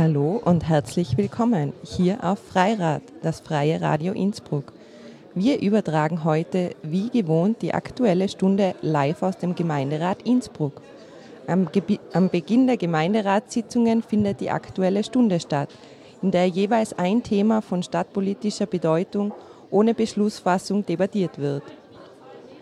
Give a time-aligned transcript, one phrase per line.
[0.00, 4.72] Hallo und herzlich willkommen hier auf Freirad, das freie Radio Innsbruck.
[5.34, 10.80] Wir übertragen heute wie gewohnt die aktuelle Stunde live aus dem Gemeinderat Innsbruck.
[11.46, 11.68] Am,
[12.14, 15.68] am, Beginn der Gemeinderatssitzungen findet die aktuelle Stunde statt,
[16.22, 19.34] in der jeweils ein Thema von stadtpolitischer Bedeutung
[19.70, 21.64] ohne Beschlussfassung debattiert wird.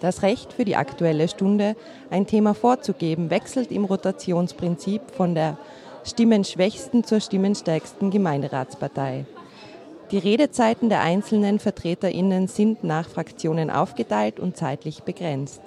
[0.01, 1.77] Das Recht für die aktuelle Stunde,
[2.11, 5.57] ein Thema vorzugeben, wechselt im Rotationsprinzip von der
[6.05, 9.25] stimmenschwächsten zur stimmenstärksten Gemeinderatspartei.
[10.11, 15.61] Die Redezeiten der einzelnen VertreterInnen sind nach Fraktionen aufgeteilt und zeitlich begrenzt.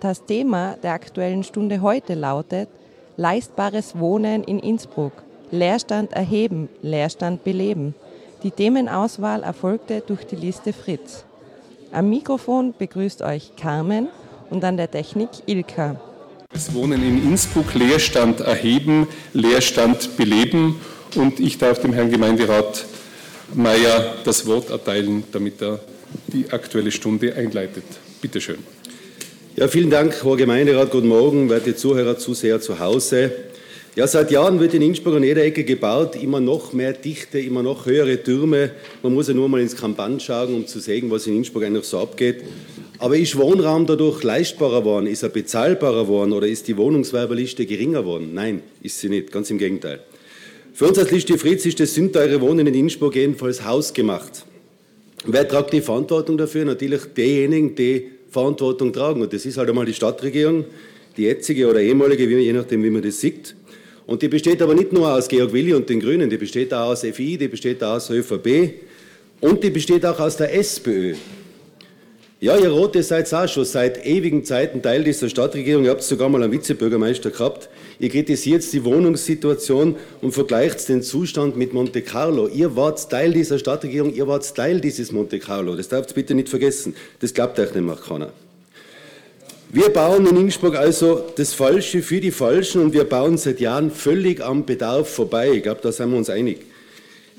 [0.00, 2.68] Das Thema der aktuellen Stunde heute lautet
[3.16, 5.12] Leistbares Wohnen in Innsbruck,
[5.50, 7.94] Leerstand erheben, Leerstand beleben.
[8.42, 11.24] Die Themenauswahl erfolgte durch die Liste Fritz.
[11.90, 14.08] Am Mikrofon begrüßt euch Carmen
[14.50, 15.96] und an der Technik Ilka.
[16.50, 20.80] Das Wohnen in Innsbruck, Leerstand erheben, Leerstand beleben.
[21.14, 22.86] Und ich darf dem Herrn Gemeinderat
[23.54, 25.80] Mayer das Wort erteilen, damit er
[26.28, 27.84] die Aktuelle Stunde einleitet.
[28.22, 28.58] Bitte schön.
[29.56, 30.90] Ja, vielen Dank, Herr Gemeinderat.
[30.90, 33.30] Guten Morgen, werte Zuhörer, Zuseher zu Hause.
[33.94, 37.62] Ja, seit Jahren wird in Innsbruck an jeder Ecke gebaut, immer noch mehr Dichte, immer
[37.62, 38.70] noch höhere Türme.
[39.02, 41.84] Man muss ja nur mal ins Kampan schauen, um zu sehen, was in Innsbruck eigentlich
[41.84, 42.42] so abgeht.
[43.00, 45.06] Aber ist Wohnraum dadurch leistbarer worden?
[45.06, 48.34] Ist er bezahlbarer worden oder ist die Wohnungswerberliste geringer worden?
[48.34, 50.00] Nein, ist sie nicht, ganz im Gegenteil.
[50.74, 54.44] Für uns als Liste Fritz ist das sündteure Wohnen in Innsbruck jedenfalls hausgemacht.
[55.26, 56.64] Wer tragt die Verantwortung dafür?
[56.64, 59.22] Natürlich diejenigen, die Verantwortung tragen.
[59.22, 60.64] Und das ist halt einmal die Stadtregierung,
[61.16, 63.54] die jetzige oder ehemalige, je nachdem, wie man das sieht.
[64.06, 66.90] Und die besteht aber nicht nur aus Georg Willi und den Grünen, die besteht auch
[66.90, 68.74] aus FI, die besteht auch aus ÖVP
[69.40, 71.14] und die besteht auch aus der SPÖ.
[72.40, 75.84] Ja, ihr Rote seid auch schon seit ewigen Zeiten Teil dieser Stadtregierung.
[75.84, 77.68] Ihr habt sogar mal einen Vizebürgermeister gehabt.
[77.98, 82.46] Ihr kritisiert die Wohnungssituation und vergleicht den Zustand mit Monte Carlo.
[82.46, 85.74] Ihr wart Teil dieser Stadtregierung, ihr wart Teil dieses Monte Carlo.
[85.74, 86.94] Das dürft ihr bitte nicht vergessen.
[87.18, 88.30] Das glaubt euch nämlich keiner.
[89.70, 93.90] Wir bauen in Innsbruck also das Falsche für die Falschen und wir bauen seit Jahren
[93.90, 95.50] völlig am Bedarf vorbei.
[95.54, 96.60] Ich glaube, da sind wir uns einig.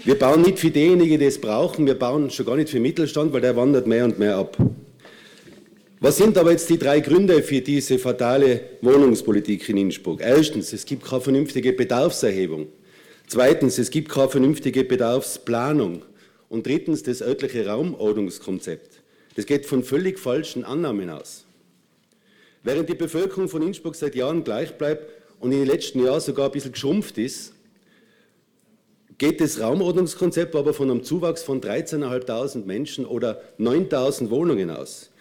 [0.04, 3.32] Wir bauen nicht für diejenigen, die es brauchen, wir bauen schon gar nicht für Mittelstand,
[3.32, 4.58] weil der wandert mehr und mehr ab.
[6.02, 10.22] Was sind aber jetzt die drei Gründe für diese fatale Wohnungspolitik in Innsbruck?
[10.22, 12.68] Erstens, es gibt keine vernünftige Bedarfserhebung.
[13.28, 16.06] Zweitens, es gibt keine vernünftige Bedarfsplanung.
[16.48, 19.02] Und drittens, das örtliche Raumordnungskonzept.
[19.36, 21.44] Das geht von völlig falschen Annahmen aus.
[22.64, 25.12] Während die Bevölkerung von Innsbruck seit Jahren gleich bleibt
[25.42, 27.52] und in den letzten Jahren sogar ein bisschen geschrumpft ist,
[29.18, 35.12] geht das Raumordnungskonzept aber von einem Zuwachs von 13.500 Menschen oder 9.000 Wohnungen aus.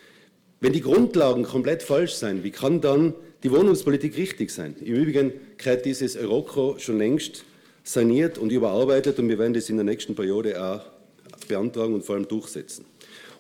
[0.61, 3.15] Wenn die Grundlagen komplett falsch sind, wie kann dann
[3.45, 4.75] die Wohnungspolitik richtig sein?
[4.81, 7.45] Im Übrigen gehört dieses Euroko schon längst
[7.85, 10.81] saniert und überarbeitet und wir werden das in der nächsten Periode auch
[11.47, 12.85] beantragen und vor allem durchsetzen.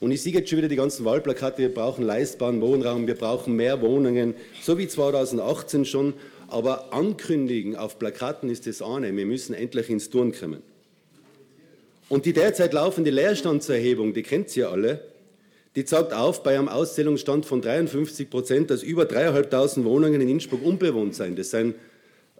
[0.00, 3.56] Und ich sehe jetzt schon wieder die ganzen Wahlplakate, wir brauchen leistbaren Wohnraum, wir brauchen
[3.56, 6.14] mehr Wohnungen, so wie 2018 schon.
[6.46, 10.62] Aber ankündigen auf Plakaten ist das eine, wir müssen endlich ins Turn kommen.
[12.08, 15.02] Und die derzeit laufende Leerstandserhebung, die kennt ihr alle,
[15.76, 20.64] die zeigt auf bei einem Auszählungsstand von 53 Prozent, dass über 3.500 Wohnungen in Innsbruck
[20.64, 21.38] unbewohnt sind.
[21.38, 21.74] Das sind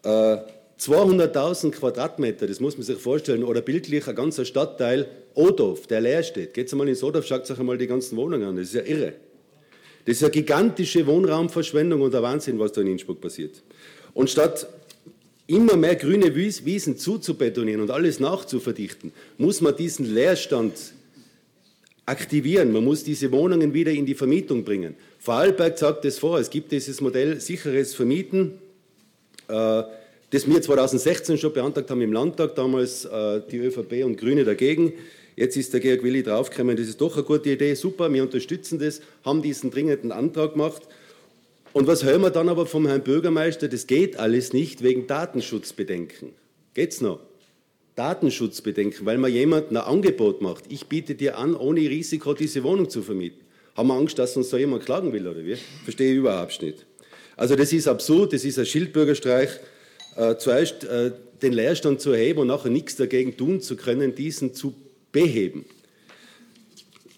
[0.03, 0.39] äh,
[0.78, 6.22] 200.000 Quadratmeter, das muss man sich vorstellen, oder bildlich ein ganzer Stadtteil Odorf, der leer
[6.22, 6.55] steht.
[6.55, 9.15] Geht mal ins Odorf, schaut euch einmal die ganzen Wohnungen an, das ist ja irre.
[10.05, 13.62] Das ist eine gigantische Wohnraumverschwendung und der Wahnsinn, was da in Innsbruck passiert.
[14.15, 14.69] Und statt
[15.49, 20.75] immer mehr grüne Wiesen zuzubetonieren und alles nachzuverdichten, muss man diesen Leerstand
[22.09, 22.73] aktivieren.
[22.73, 24.97] Man muss diese Wohnungen wieder in die Vermietung bringen.
[25.19, 28.59] Vorarlberg sagt es vor, es gibt dieses Modell sicheres Vermieten,
[29.49, 29.83] äh,
[30.31, 34.93] das wir 2016 schon beantragt haben im Landtag, damals äh, die ÖVP und Grüne dagegen.
[35.37, 38.79] Jetzt ist der Georg Willi draufgekommen, das ist doch eine gute Idee, super, wir unterstützen
[38.79, 40.83] das, haben diesen dringenden Antrag gemacht.
[41.73, 43.69] Und was hören wir dann aber vom Herrn Bürgermeister?
[43.69, 46.31] Das geht alles nicht wegen Datenschutzbedenken.
[46.75, 47.21] Geht's noch?
[47.99, 50.65] Datenschutzbedenken, weil man jemandem ein Angebot macht.
[50.69, 53.41] Ich biete dir an, ohne Risiko diese Wohnung zu vermieten.
[53.77, 55.56] Haben wir Angst, dass uns da jemand klagen will, oder wie?
[55.83, 56.87] Verstehe ich überhaupt nicht.
[57.37, 59.50] Also das ist absurd, das ist ein Schildbürgerstreich.
[60.17, 61.12] Äh, zuerst äh,
[61.43, 64.75] den Leerstand zu erheben und nachher nichts dagegen tun zu können, diesen zu
[65.12, 65.65] beheben.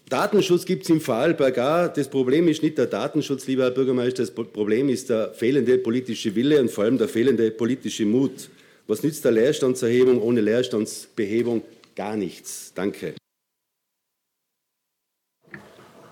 [0.09, 1.93] Datenschutz gibt es im Vorarlberg auch.
[1.93, 6.35] Das Problem ist nicht der Datenschutz, lieber Herr Bürgermeister, das Problem ist der fehlende politische
[6.35, 8.49] Wille und vor allem der fehlende politische Mut.
[8.91, 11.61] Was nützt der Leerstandserhebung ohne Leerstandsbehebung?
[11.95, 12.73] Gar nichts.
[12.75, 13.15] Danke.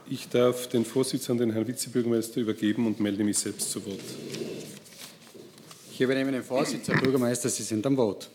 [0.09, 3.99] Ich darf den Vorsitzenden, den Herrn Vizebürgermeister übergeben und melde mich selbst zu Wort.
[5.91, 8.29] Ich übernehme den Vorsitz, Herr Bürgermeister, Sie sind am Wort.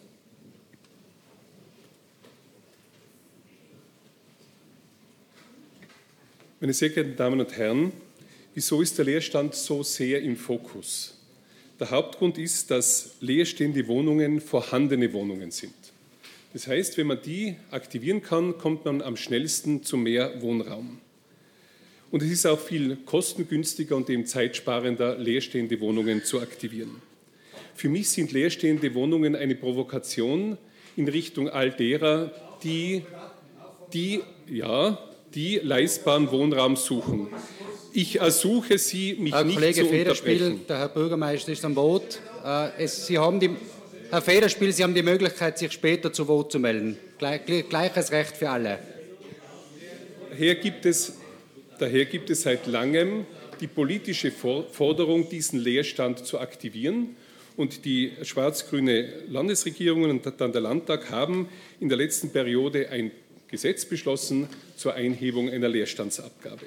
[6.61, 7.93] Meine sehr geehrten Damen und Herren,
[8.53, 11.24] wieso ist der Leerstand so sehr im Fokus?
[11.85, 15.75] Der Hauptgrund ist, dass leerstehende Wohnungen vorhandene Wohnungen sind.
[16.55, 20.99] Das heißt, wenn man die aktivieren kann, kommt man am schnellsten zu mehr Wohnraum.
[22.11, 27.03] Und es ist auch viel kostengünstiger und eben zeitsparender, leerstehende Wohnungen zu aktivieren.
[27.75, 30.57] Für mich sind leerstehende Wohnungen eine Provokation
[30.97, 32.33] in Richtung all derer,
[32.63, 33.03] die,
[33.93, 34.99] die, ja,
[35.35, 37.29] die leistbaren Wohnraum suchen.
[37.97, 40.67] Ich ersuche Sie, mich Herr nicht Kollege zu Federspiel, unterbrechen.
[40.69, 42.19] der Herr Bürgermeister ist am Boot.
[42.45, 43.51] Äh, es, Sie haben die,
[44.11, 46.99] Herr Federspiel, Sie haben die Möglichkeit, sich später zu Wort zu melden.
[47.19, 48.81] Gleich, gleiches Recht für alle.
[50.29, 51.13] Daher gibt es,
[51.79, 53.27] daher gibt es seit langem
[53.61, 57.15] die politische Forderung, diesen Leerstand zu aktivieren.
[57.57, 61.49] Und die schwarz-grüne Landesregierung und dann der Landtag haben
[61.79, 63.13] in der letzten Periode ein
[63.47, 66.67] Gesetz beschlossen zur Einhebung einer Leerstandsabgabe.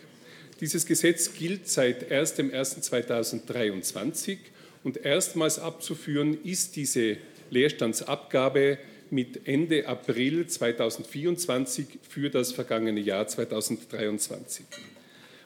[0.59, 4.39] Dieses Gesetz gilt seit 1.1.2023
[4.83, 7.17] und erstmals abzuführen ist diese
[7.51, 8.79] Leerstandsabgabe
[9.11, 14.65] mit Ende April 2024 für das vergangene Jahr 2023.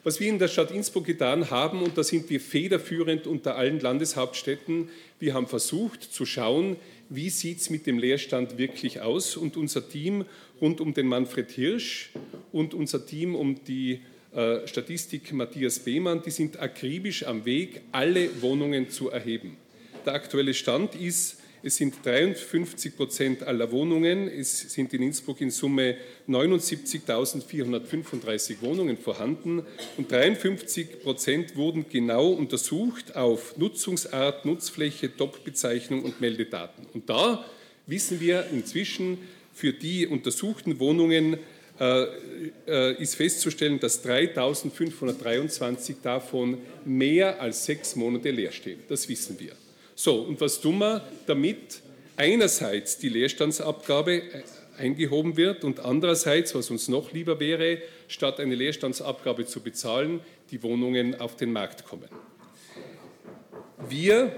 [0.02, 3.80] Was wir in der Stadt Innsbruck getan haben, und da sind wir federführend unter allen
[3.80, 4.88] Landeshauptstädten,
[5.20, 6.76] wir haben versucht zu schauen,
[7.10, 9.36] wie sieht es mit dem Leerstand wirklich aus.
[9.36, 10.24] Und unser Team
[10.60, 12.10] rund um den Manfred Hirsch
[12.50, 14.00] und unser Team um die
[14.34, 19.56] äh, Statistik Matthias Behmann, die sind akribisch am Weg, alle Wohnungen zu erheben.
[20.06, 24.26] Der aktuelle Stand ist, es sind 53 Prozent aller Wohnungen.
[24.26, 25.94] Es sind in Innsbruck in Summe
[26.28, 29.62] 79.435 Wohnungen vorhanden
[29.96, 36.84] und 53 Prozent wurden genau untersucht auf Nutzungsart, Nutzfläche, Top-Bezeichnung und Meldedaten.
[36.94, 37.44] Und da
[37.86, 39.18] wissen wir inzwischen,
[39.54, 41.36] für die untersuchten Wohnungen
[42.98, 48.80] ist festzustellen, dass 3.523 davon mehr als sechs Monate leer stehen.
[48.88, 49.52] Das wissen wir.
[49.94, 51.82] So, und was tun wir, damit
[52.16, 54.42] einerseits die Leerstandsabgabe äh,
[54.78, 60.20] eingehoben wird und andererseits, was uns noch lieber wäre, statt eine Leerstandsabgabe zu bezahlen,
[60.50, 62.08] die Wohnungen auf den Markt kommen.
[63.88, 64.34] Wir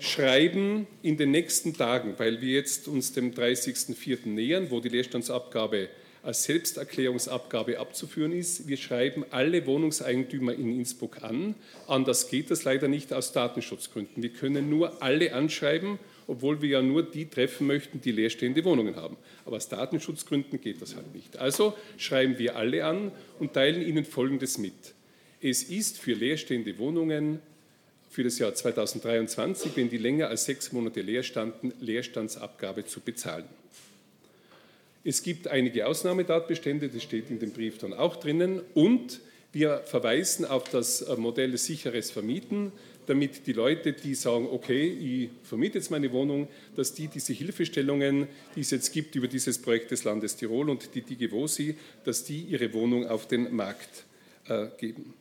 [0.00, 4.28] schreiben in den nächsten Tagen, weil wir jetzt uns dem 30.04.
[4.28, 5.88] nähern, wo die Leerstandsabgabe
[6.22, 8.68] als Selbsterklärungsabgabe abzuführen ist.
[8.68, 11.54] Wir schreiben alle Wohnungseigentümer in Innsbruck an.
[11.86, 14.22] Anders geht das leider nicht aus Datenschutzgründen.
[14.22, 18.96] Wir können nur alle anschreiben, obwohl wir ja nur die treffen möchten, die leerstehende Wohnungen
[18.96, 19.16] haben.
[19.44, 21.38] Aber aus Datenschutzgründen geht das halt nicht.
[21.38, 24.94] Also schreiben wir alle an und teilen ihnen Folgendes mit.
[25.40, 27.40] Es ist für leerstehende Wohnungen
[28.10, 33.44] für das Jahr 2023, wenn die länger als sechs Monate leer standen, Leerstandsabgabe zu bezahlen.
[35.04, 38.60] Es gibt einige Ausnahmetatbestände, das steht in dem Brief dann auch drinnen.
[38.74, 39.20] Und
[39.52, 42.72] wir verweisen auf das äh, Modell sicheres Vermieten,
[43.06, 48.28] damit die Leute, die sagen, okay, ich vermiete jetzt meine Wohnung, dass die diese Hilfestellungen,
[48.54, 52.40] die es jetzt gibt über dieses Projekt des Landes Tirol und die Digivosi, dass die
[52.42, 54.04] ihre Wohnung auf den Markt
[54.48, 55.14] äh, geben.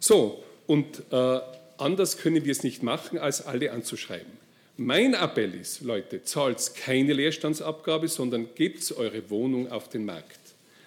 [0.00, 1.40] So, und äh,
[1.78, 4.47] anders können wir es nicht machen, als alle anzuschreiben.
[4.80, 10.38] Mein Appell ist, Leute, zahlt keine Leerstandsabgabe, sondern gebt eure Wohnung auf den Markt.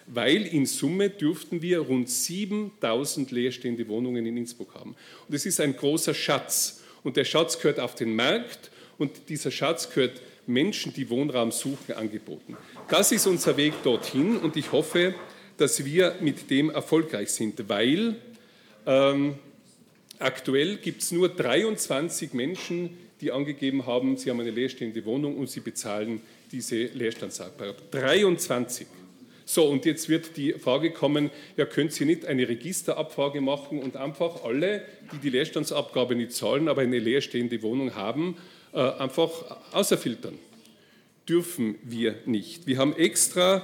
[0.07, 4.95] Weil in Summe dürften wir rund 7000 leerstehende Wohnungen in Innsbruck haben.
[5.27, 6.83] Und es ist ein großer Schatz.
[7.03, 11.91] Und der Schatz gehört auf den Markt und dieser Schatz gehört Menschen, die Wohnraum suchen,
[11.93, 12.55] angeboten.
[12.88, 15.15] Das ist unser Weg dorthin und ich hoffe,
[15.57, 18.15] dass wir mit dem erfolgreich sind, weil
[18.86, 19.36] ähm,
[20.17, 25.50] aktuell gibt es nur 23 Menschen, die angegeben haben, sie haben eine leerstehende Wohnung und
[25.50, 27.75] sie bezahlen diese Leerstandsabgabe.
[27.92, 28.88] 23.
[29.46, 33.98] So, und jetzt wird die Frage kommen, ja, können Sie nicht eine Registerabfrage machen und
[33.98, 38.38] einfach alle, die die Leerstandsabgabe nicht zahlen, aber eine leerstehende Wohnung haben,
[38.74, 39.30] äh, einfach
[39.74, 40.40] außerfiltern?
[41.28, 42.66] Dürfen wir nicht.
[42.66, 43.62] Wir haben extra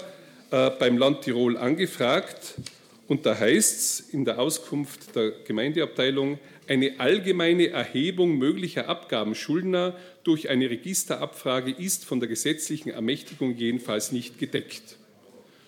[0.51, 2.55] äh, beim Land Tirol angefragt
[3.07, 9.95] und da heißt es in der Auskunft der Gemeindeabteilung, eine allgemeine Erhebung möglicher Abgaben Schuldner
[10.23, 14.97] durch eine Registerabfrage ist von der gesetzlichen Ermächtigung jedenfalls nicht gedeckt.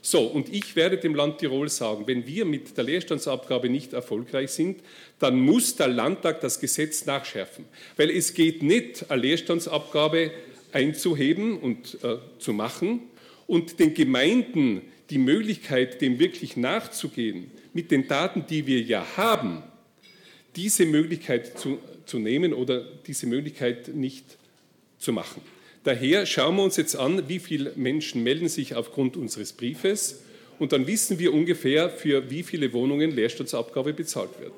[0.02, 4.52] So, und ich werde dem Land Tirol sagen, wenn wir mit der Leerstandsabgabe nicht erfolgreich
[4.52, 4.82] sind,
[5.20, 7.66] dann muss der Landtag das Gesetz nachschärfen.
[7.98, 10.32] Weil es geht nicht, eine Leerstandsabgabe
[10.72, 13.02] einzuheben und äh, zu machen
[13.48, 19.64] und den Gemeinden die Möglichkeit, dem wirklich nachzugehen, mit den Daten, die wir ja haben,
[20.56, 24.26] diese Möglichkeit zu, zu nehmen oder diese Möglichkeit nicht
[24.98, 25.42] zu machen.
[25.84, 30.22] Daher schauen wir uns jetzt an, wie viele Menschen melden sich aufgrund unseres Briefes
[30.60, 34.54] und dann wissen wir ungefähr, für wie viele Wohnungen Leerstandsabgabe bezahlt wird.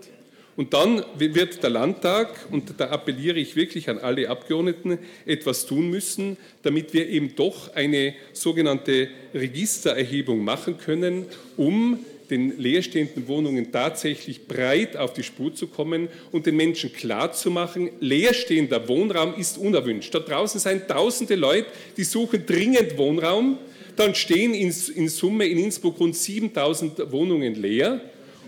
[0.58, 5.90] Und dann wird der Landtag, und da appelliere ich wirklich an alle Abgeordneten, etwas tun
[5.90, 12.00] müssen, damit wir eben doch eine sogenannte Registererhebung machen können, um
[12.32, 18.88] den leerstehenden Wohnungen tatsächlich breit auf die Spur zu kommen und den Menschen klarzumachen, leerstehender
[18.88, 20.16] Wohnraum ist unerwünscht.
[20.16, 23.58] Da draußen sind tausende Leute, die suchen dringend Wohnraum.
[23.98, 28.00] Dann stehen in, in Summe in Innsbruck rund 7000 Wohnungen leer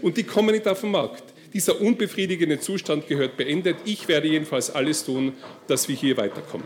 [0.02, 1.24] und die kommen nicht auf den Markt.
[1.54, 3.75] Dieser unbefriedigende Zustand gehört beendet.
[3.86, 5.34] Ich werde jedenfalls alles tun,
[5.68, 6.66] dass wir hier weiterkommen.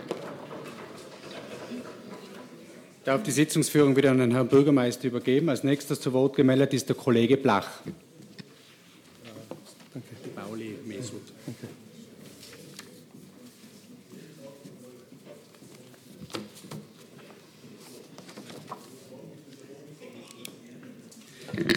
[3.07, 5.47] Ich darf die Sitzungsführung wieder an den Herrn Bürgermeister übergeben.
[5.47, 7.69] Als nächstes zu Wort gemeldet ist der Kollege Blach.
[9.93, 10.09] Danke.
[10.35, 11.21] Pauli Mesut.
[11.45, 11.67] Danke.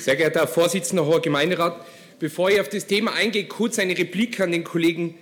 [0.01, 1.87] Sehr geehrter Herr Vorsitzender, hoher Gemeinderat,
[2.19, 5.15] Bevor ich auf das Thema eingehe, kurz eine Replik an den Kollegen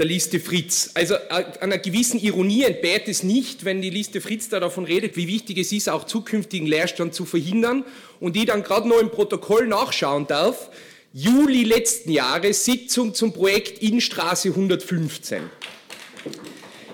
[0.00, 0.90] der Liste Fritz.
[0.94, 5.14] Also äh, einer gewissen Ironie entbehrt es nicht, wenn die Liste Fritz da davon redet,
[5.16, 7.84] wie wichtig es ist, auch zukünftigen Leerstand zu verhindern
[8.18, 10.70] und die dann gerade noch im Protokoll nachschauen darf.
[11.12, 15.42] Juli letzten Jahres Sitzung zum Projekt Innenstraße 115.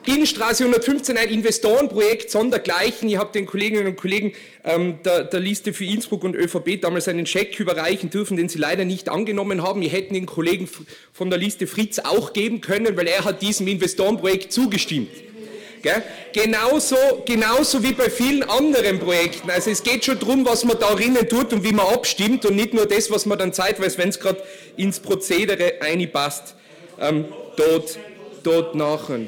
[0.08, 3.08] Innenstraße 115, ein Investorenprojekt sondergleichen.
[3.08, 4.32] Ich habe den Kolleginnen und Kollegen
[4.64, 8.58] ähm, der, der, Liste für Innsbruck und ÖVP damals einen Scheck überreichen dürfen, den sie
[8.58, 9.80] leider nicht angenommen haben.
[9.80, 10.68] Wir hätten den Kollegen
[11.12, 15.10] von der Liste Fritz auch geben können, weil er hat diesem Investorenprojekt zugestimmt.
[15.82, 16.02] Gell?
[16.32, 19.50] Genauso, genauso wie bei vielen anderen Projekten.
[19.50, 22.56] Also es geht schon darum, was man da drinnen tut und wie man abstimmt und
[22.56, 24.42] nicht nur das, was man dann zeitweise, wenn es gerade
[24.76, 26.54] ins Prozedere einpasst,
[27.00, 27.98] ähm, dort,
[28.42, 29.20] dort nachher.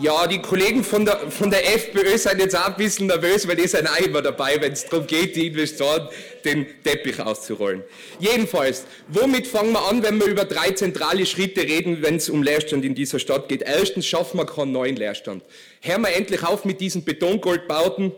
[0.00, 3.56] Ja, die Kollegen von der, von der FPÖ sind jetzt auch ein bisschen nervös, weil
[3.56, 6.08] die sind auch immer dabei, wenn es darum geht, die Investoren
[6.44, 7.82] den Teppich auszurollen.
[8.18, 12.42] Jedenfalls, womit fangen wir an, wenn wir über drei zentrale Schritte reden, wenn es um
[12.42, 13.62] Leerstand in dieser Stadt geht?
[13.62, 15.42] Erstens schaffen wir keinen neuen Leerstand.
[15.80, 18.12] Hören wir endlich auf mit diesen Betongoldbauten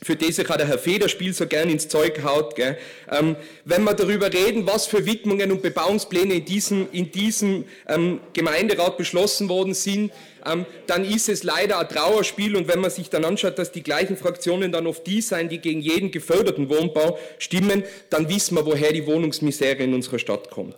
[0.00, 2.54] für die sich auch der Herr Federspiel so gern ins Zeug haut.
[2.54, 2.78] Gell?
[3.10, 8.20] Ähm, wenn wir darüber reden, was für Widmungen und Bebauungspläne in diesem, in diesem ähm,
[8.32, 10.12] Gemeinderat beschlossen worden sind,
[10.50, 12.56] ähm, dann ist es leider ein Trauerspiel.
[12.56, 15.58] Und wenn man sich dann anschaut, dass die gleichen Fraktionen dann oft die sein, die
[15.58, 20.76] gegen jeden geförderten Wohnbau stimmen, dann wissen wir, woher die Wohnungsmisere in unserer Stadt kommt.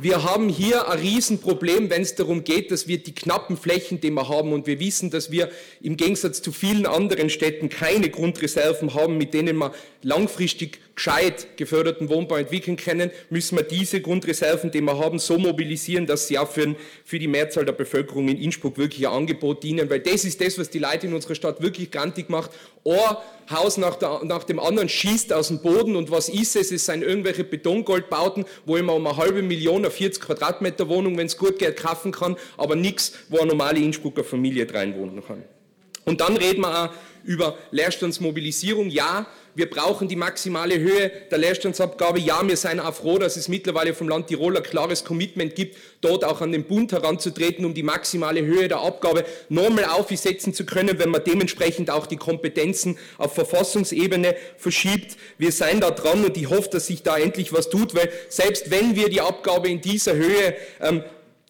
[0.00, 4.12] Wir haben hier ein Riesenproblem, wenn es darum geht, dass wir die knappen Flächen, die
[4.12, 5.50] wir haben, und wir wissen, dass wir
[5.80, 12.08] im Gegensatz zu vielen anderen Städten keine Grundreserven haben, mit denen wir langfristig gescheit geförderten
[12.10, 16.48] Wohnbau entwickeln können, müssen wir diese Grundreserven, die wir haben, so mobilisieren, dass sie auch
[16.48, 20.40] für, für die Mehrzahl der Bevölkerung in Innsbruck wirklich ein Angebot dienen, weil das ist
[20.40, 22.52] das, was die Leute in unserer Stadt wirklich grantig macht.
[22.84, 23.16] Ein
[23.50, 26.70] Haus nach, der, nach dem anderen schießt aus dem Boden und was ist es?
[26.70, 31.16] Es sind irgendwelche Betongoldbauten, wo ich mir um eine halbe Million, eine 40 Quadratmeter Wohnung,
[31.16, 35.22] wenn es gut geht, kaufen kann, aber nichts, wo eine normale Innsbrucker Familie rein wohnen
[35.26, 35.44] kann.
[36.04, 36.90] Und dann reden wir auch
[37.24, 38.90] über Leerstandsmobilisierung.
[38.90, 39.26] Ja,
[39.58, 42.20] wir brauchen die maximale Höhe der Leerstandsabgabe.
[42.20, 45.76] Ja, wir sind auch froh, dass es mittlerweile vom Land Tirol ein klares Commitment gibt,
[46.00, 50.64] dort auch an den Bund heranzutreten, um die maximale Höhe der Abgabe nochmal aufsetzen zu
[50.64, 55.16] können, wenn man dementsprechend auch die Kompetenzen auf Verfassungsebene verschiebt.
[55.38, 58.70] Wir sind da dran und ich hoffe, dass sich da endlich was tut, weil selbst
[58.70, 61.02] wenn wir die Abgabe in dieser Höhe ähm,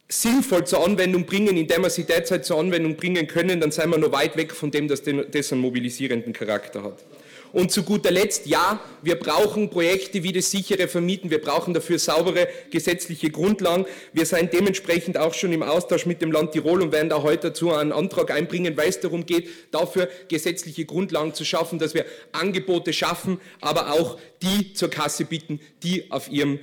[0.08, 3.98] sinnvoll zur Anwendung bringen, indem wir sie derzeit zur Anwendung bringen können, dann sind wir
[3.98, 7.04] noch weit weg von dem, dass das einen mobilisierenden Charakter hat.
[7.52, 11.98] Und zu guter Letzt, ja, wir brauchen Projekte wie das sichere Vermieten, wir brauchen dafür
[11.98, 13.86] saubere gesetzliche Grundlagen.
[14.12, 17.48] Wir sind dementsprechend auch schon im Austausch mit dem Land Tirol und werden da heute
[17.48, 22.04] dazu einen Antrag einbringen, weil es darum geht, dafür gesetzliche Grundlagen zu schaffen, dass wir
[22.32, 26.58] Angebote schaffen, aber auch die zur Kasse bitten, die auf ihrem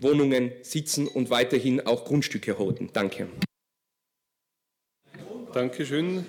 [0.00, 2.90] Wohnungen sitzen und weiterhin auch Grundstücke halten.
[2.92, 3.28] Danke.
[5.52, 6.24] Dankeschön.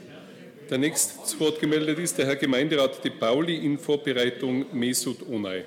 [0.70, 5.66] Der nächste zu Wort gemeldet ist der Herr Gemeinderat De Pauli in Vorbereitung Mesut Onay.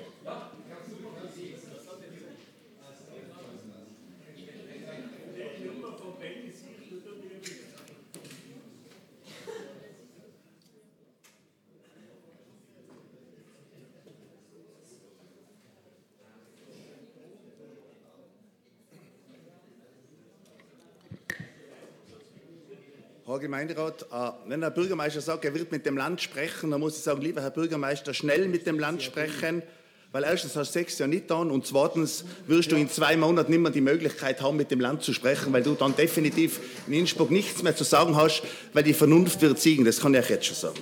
[23.27, 26.95] Herr Gemeinderat, äh, wenn der Bürgermeister sagt, er wird mit dem Land sprechen, dann muss
[26.95, 29.63] ich sagen, lieber Herr Bürgermeister, schnell mit dem Land sprechen,
[30.11, 33.49] weil erstens hast du sechs Jahre nicht dann und zweitens wirst du in zwei Monaten
[33.51, 36.93] nicht mehr die Möglichkeit haben, mit dem Land zu sprechen, weil du dann definitiv in
[36.93, 40.29] Innsbruck nichts mehr zu sagen hast, weil die Vernunft wird siegen, das kann ich euch
[40.29, 40.79] jetzt schon sagen.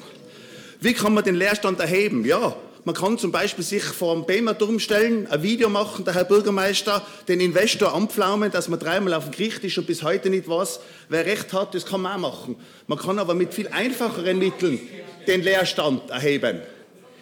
[0.81, 2.25] Wie kann man den Leerstand erheben?
[2.25, 6.25] Ja, Man kann zum Beispiel sich vor dem BEMA-Turm stellen, ein Video machen, der Herr
[6.25, 10.49] Bürgermeister, den Investor anpflaumen, dass man dreimal auf dem Gericht ist und bis heute nicht
[10.49, 12.57] weiß, wer Recht hat, das kann man auch machen.
[12.87, 14.81] Man kann aber mit viel einfacheren Mitteln
[15.27, 16.59] den Leerstand erheben.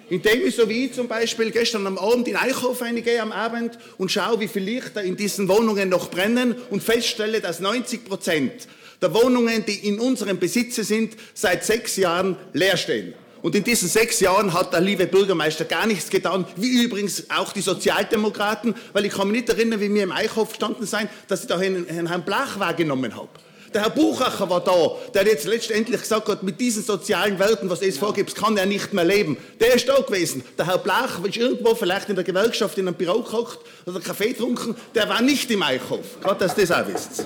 [0.09, 4.11] Indem ich so wie zum Beispiel gestern am Abend in Eichhof eingehe am Abend und
[4.11, 8.67] schaue, wie viele Lichter in diesen Wohnungen noch brennen und feststelle, dass 90 Prozent
[8.99, 13.13] der Wohnungen, die in unserem Besitze sind, seit sechs Jahren leer stehen.
[13.41, 17.53] Und in diesen sechs Jahren hat der liebe Bürgermeister gar nichts getan, wie übrigens auch
[17.53, 21.41] die Sozialdemokraten, weil ich kann mich nicht erinnern, wie wir im Eichhof gestanden sein, dass
[21.41, 23.29] ich da Herrn, Herrn Blach wahrgenommen habe.
[23.73, 27.81] Der Herr Buchacher war da, der jetzt letztendlich gesagt hat, mit diesen sozialen Werten, was
[27.81, 29.37] es vorgibt, kann er nicht mehr leben.
[29.61, 30.43] Der ist da gewesen.
[30.57, 34.33] Der Herr Blach ist irgendwo vielleicht in der Gewerkschaft in einem Büro gekocht oder Kaffee
[34.33, 36.19] getrunken, der war nicht im Eichhof.
[36.21, 37.25] Gerade, dass das auch wisst.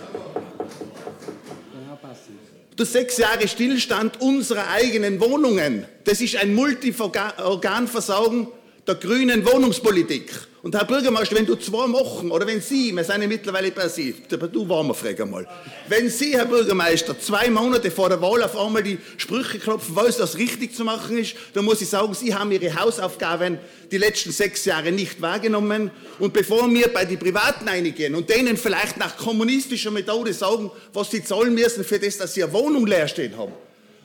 [2.75, 5.85] Durch sechs Jahre Stillstand unserer eigenen Wohnungen.
[6.03, 8.47] Das ist ein Multiorganversagen
[8.87, 10.31] der grünen Wohnungspolitik.
[10.61, 13.87] Und Herr Bürgermeister, wenn du zwei Wochen, oder wenn Sie, wir sind ja mittlerweile per
[13.87, 15.47] Sie, aber du warm frag einmal,
[15.87, 20.17] wenn Sie, Herr Bürgermeister, zwei Monate vor der Wahl auf einmal die Sprüche klopfen, es
[20.17, 23.59] das richtig zu machen ist, dann muss ich sagen, Sie haben Ihre Hausaufgaben
[23.91, 25.91] die letzten sechs Jahre nicht wahrgenommen.
[26.17, 31.11] Und bevor wir bei den Privaten einigen und denen vielleicht nach kommunistischer Methode sagen, was
[31.11, 33.53] sie zahlen müssen für das, dass sie eine Wohnung leer stehen haben,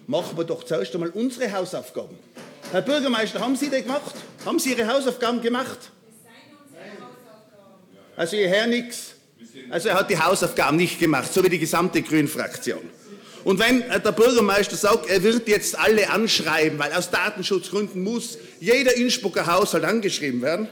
[0.07, 2.19] machen wir doch zuerst einmal unsere Hausaufgaben.
[2.73, 4.15] Herr Bürgermeister, haben Sie das gemacht?
[4.45, 5.91] Haben Sie Ihre Hausaufgaben gemacht?
[8.17, 9.15] Also Ihr Herr nix.
[9.71, 12.83] Also er hat die Hausaufgaben nicht gemacht, so wie die gesamte Grünen-Fraktion.
[13.43, 18.39] Und wenn äh, der Bürgermeister sagt, er wird jetzt alle anschreiben, weil aus Datenschutzgründen muss
[18.61, 20.69] jeder Innsbrucker Haushalt angeschrieben werden,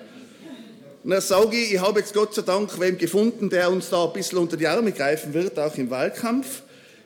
[1.02, 4.12] dann sage ich, ich habe jetzt Gott sei Dank wem gefunden, der uns da ein
[4.12, 6.62] bisschen unter die Arme greifen wird, auch im Wahlkampf.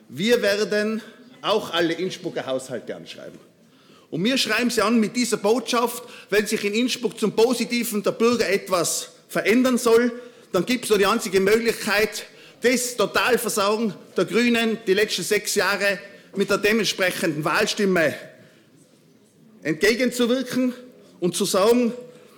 [0.09, 1.01] Wir werden
[1.41, 3.39] auch alle Innsbrucker Haushalte anschreiben.
[4.13, 8.11] Und wir schreiben sie an mit dieser Botschaft, wenn sich in Innsbruck zum Positiven der
[8.11, 10.11] Bürger etwas verändern soll,
[10.51, 12.27] dann gibt es nur die einzige Möglichkeit,
[12.61, 15.97] das Totalversagen der Grünen die letzten sechs Jahre
[16.35, 18.13] mit der dementsprechenden Wahlstimme
[19.63, 20.75] entgegenzuwirken
[21.19, 21.91] und zu sagen,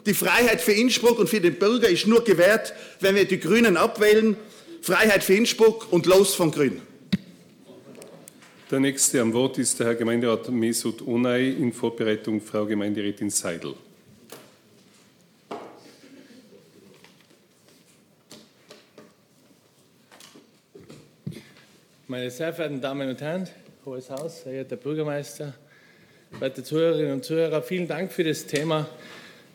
[0.05, 3.75] die Freiheit für Innsbruck und für den Bürger ist nur gewährt, wenn wir die Grünen
[3.75, 4.37] abwählen.
[4.81, 6.81] Freiheit für Innsbruck und los von Grün.
[8.71, 13.75] Der nächste am Wort ist der Herr Gemeinderat Mesut Onay in Vorbereitung Frau Gemeinderätin Seidel.
[22.07, 23.47] Meine sehr verehrten Damen und Herren,
[23.85, 25.53] Hohes Haus, verehrter Bürgermeister,
[26.39, 28.89] werte Zuhörerinnen und Zuhörer, vielen Dank für das Thema.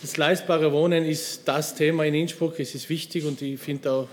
[0.00, 2.60] Das leistbare Wohnen ist das Thema in Innsbruck.
[2.60, 4.08] Es ist wichtig und ich finde auch,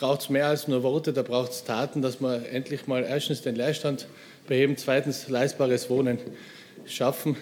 [0.00, 3.42] braucht es mehr als nur Worte, da braucht es Taten, dass wir endlich mal erstens
[3.42, 4.06] den Leerstand
[4.48, 6.18] beheben, zweitens leistbares Wohnen
[6.86, 7.36] schaffen.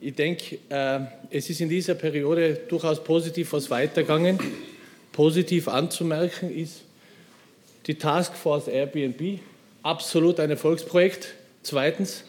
[0.00, 0.98] Ich denke, äh,
[1.30, 4.40] es ist in dieser Periode durchaus positiv was weitergegangen.
[5.12, 6.82] Positiv anzumerken ist,
[7.86, 9.38] die Taskforce Airbnb,
[9.84, 11.34] absolut ein Erfolgsprojekt.
[11.62, 12.24] Zweitens,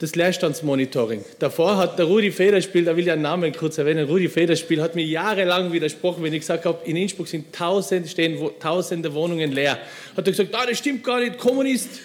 [0.00, 1.22] das Leerstandsmonitoring.
[1.38, 4.94] Davor hat der Rudi Federspiel, da will ich einen Namen kurz erwähnen, Rudi Federspiel hat
[4.94, 9.78] mir jahrelang widersprochen, wenn ich gesagt habe, in Innsbruck sind tausend, stehen tausende Wohnungen leer.
[10.16, 12.00] Hat er gesagt, ah, das stimmt gar nicht, Kommunist.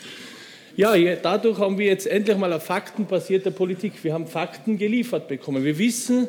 [0.75, 3.93] Ja, dadurch haben wir jetzt endlich mal eine faktenbasierte Politik.
[4.03, 5.63] Wir haben Fakten geliefert bekommen.
[5.63, 6.27] Wir wissen,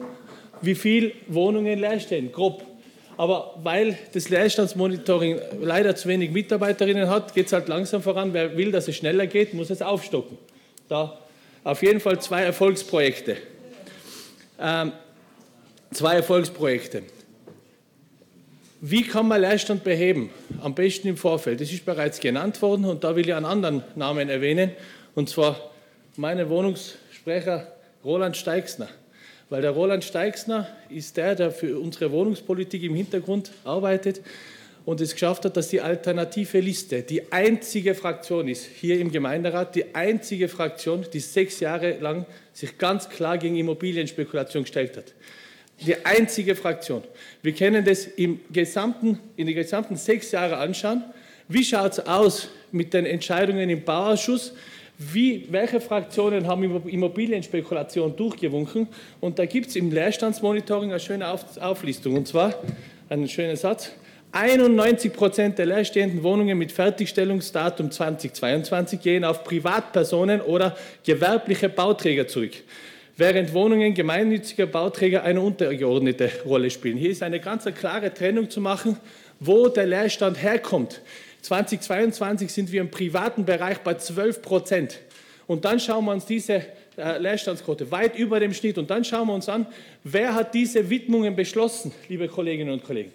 [0.63, 2.63] wie viele Wohnungen leer stehen, grob.
[3.17, 8.33] Aber weil das Leerstandsmonitoring leider zu wenig Mitarbeiterinnen hat, geht es halt langsam voran.
[8.33, 10.39] Wer will, dass es schneller geht, muss es aufstocken.
[10.89, 11.19] Da
[11.67, 13.39] auf jeden Fall zwei Erfolgsprojekte.
[14.61, 14.93] Ähm,
[15.93, 17.03] zwei Erfolgsprojekte.
[18.81, 20.31] Wie kann man Leerstand beheben?
[20.63, 21.61] Am besten im Vorfeld.
[21.61, 24.71] Das ist bereits genannt worden und da will ich einen anderen Namen erwähnen,
[25.17, 25.73] und zwar
[26.15, 27.67] meinen Wohnungssprecher
[28.05, 28.89] Roland Steixner.
[29.51, 34.21] Weil der Roland Steixner ist der, der für unsere Wohnungspolitik im Hintergrund arbeitet
[34.87, 39.75] und es geschafft hat, dass die alternative Liste die einzige Fraktion ist, hier im Gemeinderat,
[39.75, 45.13] die einzige Fraktion, die sechs Jahre lang sich ganz klar gegen Immobilienspekulation gestellt hat.
[45.85, 47.03] Die einzige Fraktion.
[47.43, 51.05] Wir können das im gesamten, in den gesamten sechs Jahre anschauen.
[51.49, 54.55] Wie schaut es aus mit den Entscheidungen im Bauausschuss?
[54.99, 58.89] wie, welche Fraktionen haben Immobilienspekulation durchgewunken.
[59.21, 62.17] Und da gibt es im Leerstandsmonitoring eine schöne Auf Auflistung.
[62.17, 62.55] Und zwar
[63.11, 63.93] einen schönen Satz.
[64.33, 72.53] 91 Prozent der leerstehenden Wohnungen mit Fertigstellungsdatum 2022 gehen auf Privatpersonen oder gewerbliche Bauträger zurück,
[73.17, 76.99] während Wohnungen gemeinnütziger Bauträger eine untergeordnete Rolle spielen.
[76.99, 78.99] Hier ist eine ganz klare Trennung zu machen,
[79.41, 81.01] wo der Leerstand herkommt.
[81.43, 84.99] 2022 sind wir im privaten Bereich bei 12 Prozent.
[85.47, 86.63] Und dann schauen wir uns diese
[86.97, 88.79] äh, Leerstandsquote, weit über dem Schnitt.
[88.79, 89.67] Und dann schauen wir uns an,
[90.03, 93.13] wer hat diese Widmungen beschlossen, liebe Kolleginnen und Kollegen.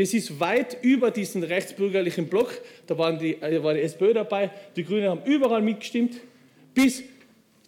[0.00, 2.58] Das ist weit über diesen rechtsbürgerlichen Block.
[2.86, 6.16] Da waren die, da war die SPÖ dabei, die Grünen haben überall mitgestimmt,
[6.72, 7.02] bis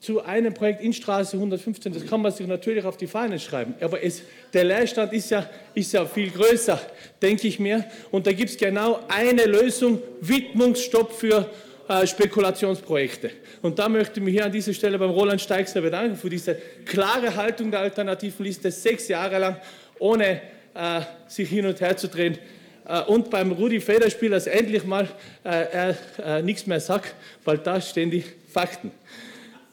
[0.01, 1.92] zu einem Projekt in Straße 115.
[1.92, 3.75] Das kann man sich natürlich auf die Fahnen schreiben.
[3.83, 6.81] Aber es, der Leerstand ist ja, ist ja viel größer,
[7.21, 7.85] denke ich mir.
[8.11, 11.51] Und da gibt es genau eine Lösung, Widmungsstopp für
[11.87, 13.31] äh, Spekulationsprojekte.
[13.61, 16.57] Und da möchte ich mich hier an dieser Stelle beim Roland Steixler bedanken für diese
[16.87, 19.57] klare Haltung der alternativen Liste, sechs Jahre lang,
[19.99, 20.40] ohne
[20.74, 22.38] äh, sich hin und her zu drehen.
[22.87, 25.08] Äh, und beim Rudi Federspiel, dass endlich mal
[25.44, 28.90] äh, er äh, nichts mehr sagt, weil da stehen die Fakten.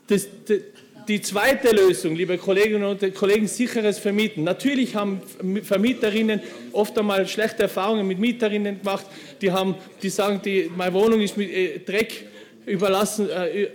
[0.08, 0.62] Das, die,
[1.08, 4.44] die zweite Lösung, liebe Kolleginnen und Kollegen, sicheres Vermieten.
[4.44, 5.22] Natürlich haben
[5.64, 6.40] Vermieterinnen
[6.72, 9.06] oft einmal schlechte Erfahrungen mit Mieterinnen gemacht.
[9.42, 12.26] Die, haben, die sagen, die, meine Wohnung ist mit äh, Dreck
[12.66, 13.70] überlassen, äh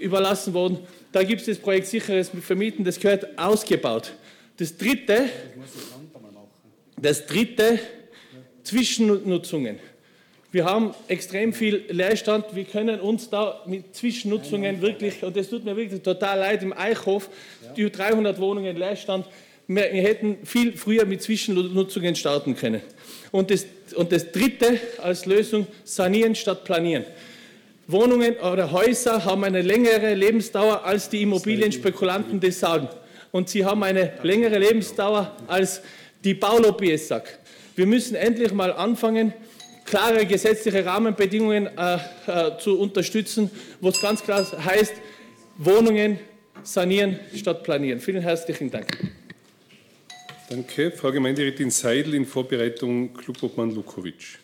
[0.00, 0.78] überlassen worden.
[1.12, 4.12] Da gibt es das Projekt sicheres Vermieten, das gehört ausgebaut.
[4.56, 5.28] Das dritte,
[7.02, 7.78] das dritte
[8.62, 9.78] Zwischennutzungen.
[10.52, 12.46] Wir haben extrem viel Leerstand.
[12.54, 16.72] Wir können uns da mit Zwischennutzungen wirklich, und das tut mir wirklich total leid, im
[16.72, 17.30] Eichhof,
[17.76, 19.26] die 300 Wohnungen Leerstand,
[19.68, 22.80] wir, hätten viel früher mit Zwischennutzungen starten können.
[23.30, 27.04] Und das, und das Dritte als Lösung, sanieren statt planieren.
[27.86, 32.88] Wohnungen oder Häuser haben eine längere Lebensdauer, als die Immobilienspekulanten das sagen.
[33.30, 35.82] Und sie haben eine längere Lebensdauer, als
[36.24, 37.38] die Baulobby es sagt.
[37.76, 39.32] Wir müssen endlich mal anfangen,
[39.84, 44.94] klare gesetzliche Rahmenbedingungen äh, äh, zu unterstützen, wo es ganz klar heißt,
[45.56, 46.18] Wohnungen
[46.62, 48.00] sanieren statt planieren.
[48.00, 48.86] Vielen herzlichen Dank.
[50.48, 50.90] Danke.
[50.90, 54.38] Frau Gemeinderätin Seidel in Vorbereitung Klubobmann Lukovic.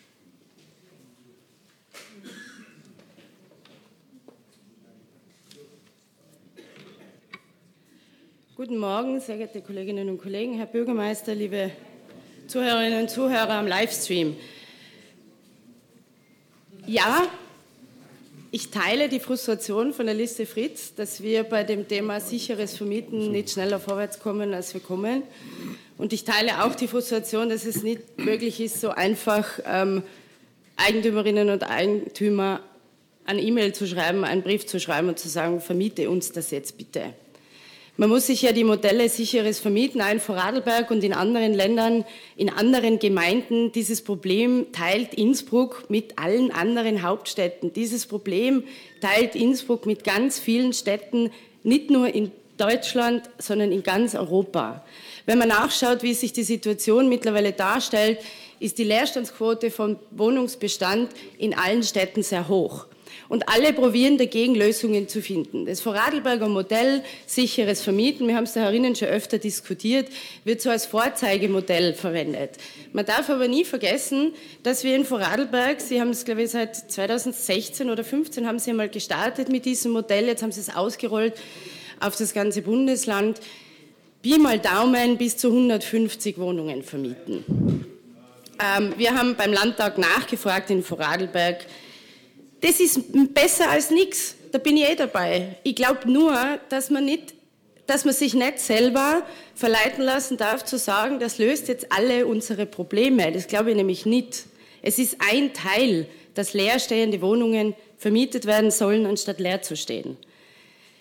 [8.57, 11.69] Guten Morgen, sehr geehrte Kolleginnen und Kollegen, Herr Bürgermeister, liebe
[12.47, 14.35] Zuhörerinnen und Zuhörer am Livestream.
[16.87, 17.27] Ja,
[18.49, 23.31] ich teile die Frustration von der Liste Fritz, dass wir bei dem Thema sicheres Vermieten
[23.31, 25.21] nicht schneller vorwärts kommen, als wir kommen.
[25.99, 30.01] Und ich teile auch die Frustration, dass es nicht möglich ist, so einfach ähm,
[30.77, 32.61] Eigentümerinnen und Eigentümer
[33.23, 36.79] eine E-Mail zu schreiben, einen Brief zu schreiben und zu sagen, vermiete uns das jetzt
[36.79, 37.13] bitte.
[37.99, 42.05] Man muss sich ja die Modelle sicheres Vermieten, ein Vorarlberg und in anderen Ländern,
[42.35, 43.71] in anderen Gemeinden.
[43.71, 47.73] Dieses Problem teilt Innsbruck mit allen anderen Hauptstädten.
[47.73, 48.63] Dieses Problem
[49.01, 51.31] teilt Innsbruck mit ganz vielen Städten,
[51.63, 54.85] nicht nur in Deutschland, sondern in ganz Europa.
[55.25, 58.19] Wenn man nachschaut, wie sich die Situation mittlerweile darstellt,
[58.59, 62.85] ist die Leerstandsquote vom Wohnungsbestand in allen Städten sehr hoch.
[63.29, 65.65] Und alle probieren dagegen Lösungen zu finden.
[65.65, 70.07] Das Vorarlberger Modell, sicheres Vermieten, wir haben es da herinnen schon öfter diskutiert,
[70.45, 72.51] wird so als Vorzeigemodell verwendet.
[72.93, 76.75] Man darf aber nie vergessen, dass wir in Vorarlberg, Sie haben es glaube ich seit
[76.75, 81.33] 2016 oder 2015 haben Sie einmal gestartet mit diesem Modell, jetzt haben Sie es ausgerollt
[81.99, 83.39] auf das ganze Bundesland,
[84.21, 87.85] Pi mal Daumen bis zu 150 Wohnungen vermieten.
[88.59, 91.65] Ähm, wir haben beim Landtag nachgefragt in Vorarlberg,
[92.61, 93.01] das ist
[93.33, 94.35] besser als nichts.
[94.51, 95.57] Da bin ich eh dabei.
[95.63, 96.35] Ich glaube nur,
[96.69, 97.33] dass man nicht
[97.87, 99.23] dass man sich nicht selber
[99.55, 103.31] verleiten lassen darf zu sagen, das löst jetzt alle unsere Probleme.
[103.31, 104.45] Das glaube ich nämlich nicht.
[104.81, 110.17] Es ist ein Teil, dass leerstehende Wohnungen vermietet werden sollen, anstatt leer zu stehen.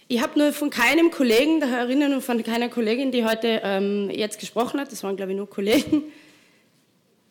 [0.09, 4.09] Ich habe nur von keinem Kollegen da erinnern und von keiner Kollegin, die heute ähm,
[4.09, 6.05] jetzt gesprochen hat, das waren glaube ich nur Kollegen,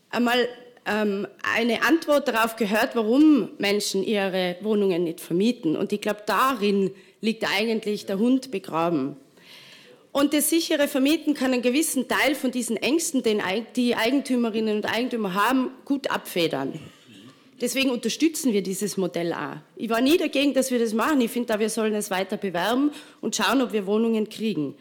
[0.09, 0.49] einmal
[0.85, 5.75] ähm, eine Antwort darauf gehört, warum Menschen ihre Wohnungen nicht vermieten.
[5.75, 9.17] Und ich glaube, darin liegt eigentlich der Hund begraben.
[10.11, 13.41] Und das sichere Vermieten kann einen gewissen Teil von diesen Ängsten, den
[13.75, 16.79] die Eigentümerinnen und Eigentümer haben, gut abfedern.
[17.59, 19.57] Deswegen unterstützen wir dieses Modell auch.
[19.75, 21.19] Ich war nie dagegen, dass wir das machen.
[21.21, 24.75] Ich finde, wir sollen es weiter bewerben und schauen, ob wir Wohnungen kriegen.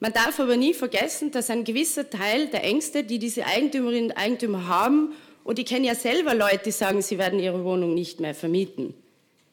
[0.00, 4.16] Man darf aber nie vergessen, dass ein gewisser Teil der Ängste, die diese Eigentümerinnen und
[4.16, 5.12] Eigentümer haben
[5.46, 8.94] und ich kenne ja selber Leute, die sagen, sie werden ihre Wohnung nicht mehr vermieten.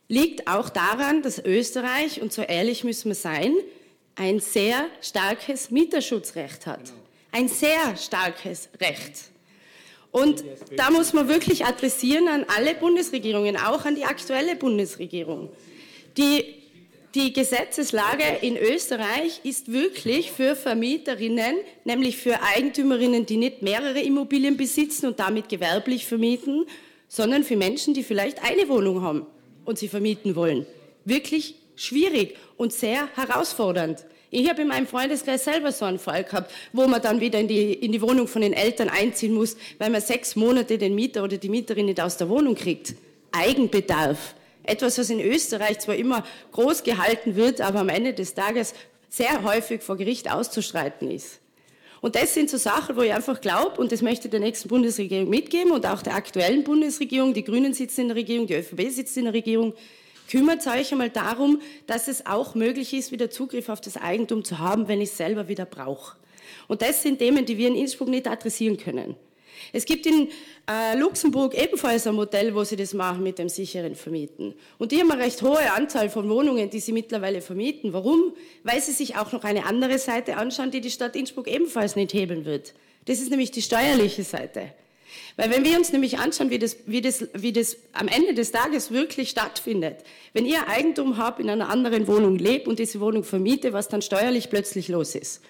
[0.07, 3.53] Liegt auch daran, dass Österreich, und so ehrlich müssen wir sein,
[4.15, 6.81] ein sehr starkes Mieterschutzrecht hat.
[7.31, 9.29] Ein sehr starkes Recht.
[10.11, 10.43] Und
[10.75, 15.49] da muss man wirklich adressieren an alle Bundesregierungen, auch an die aktuelle Bundesregierung.
[16.17, 16.55] Die
[17.15, 24.57] die Gesetzeslage in Österreich ist wirklich für Vermieterinnen, nämlich für Eigentümerinnen, die nicht mehrere Immobilien
[24.57, 26.65] besitzen und damit gewerblich vermieten,
[27.07, 29.27] sondern für Menschen, die vielleicht eine Wohnung haben
[29.63, 30.65] und sie vermieten wollen.
[31.05, 34.05] Wirklich schwierig und sehr herausfordernd.
[34.31, 37.47] Ich habe in meinem Freundeskreis selber so einen Fall gehabt, wo man dann wieder in
[37.47, 41.23] die, in die Wohnung von den Eltern einziehen muss, weil man sechs Monate den Mieter
[41.23, 42.95] oder die Mieterin nicht aus der Wohnung kriegt.
[43.31, 44.33] Eigenbedarf.
[44.63, 48.73] Etwas, was in Österreich zwar immer groß gehalten wird, aber am Ende des Tages
[49.09, 51.39] sehr häufig vor Gericht auszustreiten ist.
[52.01, 55.29] Und das sind so Sachen, wo ich einfach glaube, und das möchte der nächsten Bundesregierung
[55.29, 59.15] mitgeben und auch der aktuellen Bundesregierung, die Grünen sitzen in der Regierung, die ÖVP sitzt
[59.15, 59.73] in der Regierung,
[60.29, 64.59] kümmert euch einmal darum, dass es auch möglich ist, wieder Zugriff auf das Eigentum zu
[64.59, 66.17] haben, wenn ich es selber wieder brauche.
[66.67, 69.15] Und das sind Themen, die wir in Innsbruck nicht adressieren können.
[69.71, 70.29] Es gibt in
[70.69, 74.53] äh, Luxemburg ebenfalls ein Modell, wo sie das machen mit dem sicheren Vermieten.
[74.77, 77.93] Und die haben eine recht hohe Anzahl von Wohnungen, die sie mittlerweile vermieten.
[77.93, 78.33] Warum?
[78.63, 82.13] Weil sie sich auch noch eine andere Seite anschauen, die die Stadt Innsbruck ebenfalls nicht
[82.13, 82.73] hebeln wird.
[83.05, 84.73] Das ist nämlich die steuerliche Seite.
[85.35, 88.51] Weil wenn wir uns nämlich anschauen, wie das, wie, das, wie das am Ende des
[88.51, 89.97] Tages wirklich stattfindet,
[90.33, 94.01] wenn ihr Eigentum habt, in einer anderen Wohnung lebt und diese Wohnung vermiete, was dann
[94.01, 95.41] steuerlich plötzlich los ist.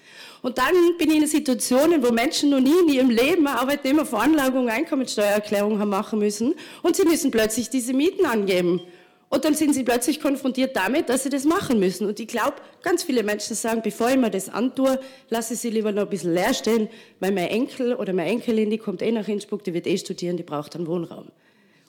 [0.42, 4.68] Und dann bin ich in Situationen, wo Menschen noch nie in ihrem Leben eine Arbeitnehmerveranlagung,
[4.68, 8.82] Einkommensteuererklärung haben machen müssen und sie müssen plötzlich diese Mieten angeben.
[9.28, 12.06] Und dann sind sie plötzlich konfrontiert damit, dass sie das machen müssen.
[12.06, 15.70] Und ich glaube, ganz viele Menschen sagen, bevor ich mir das antue, lasse ich sie
[15.70, 16.88] lieber noch ein bisschen leer stehen,
[17.20, 20.36] weil mein Enkel oder meine Enkelin, die kommt eh nach Innsbruck, die wird eh studieren,
[20.36, 21.30] die braucht einen Wohnraum.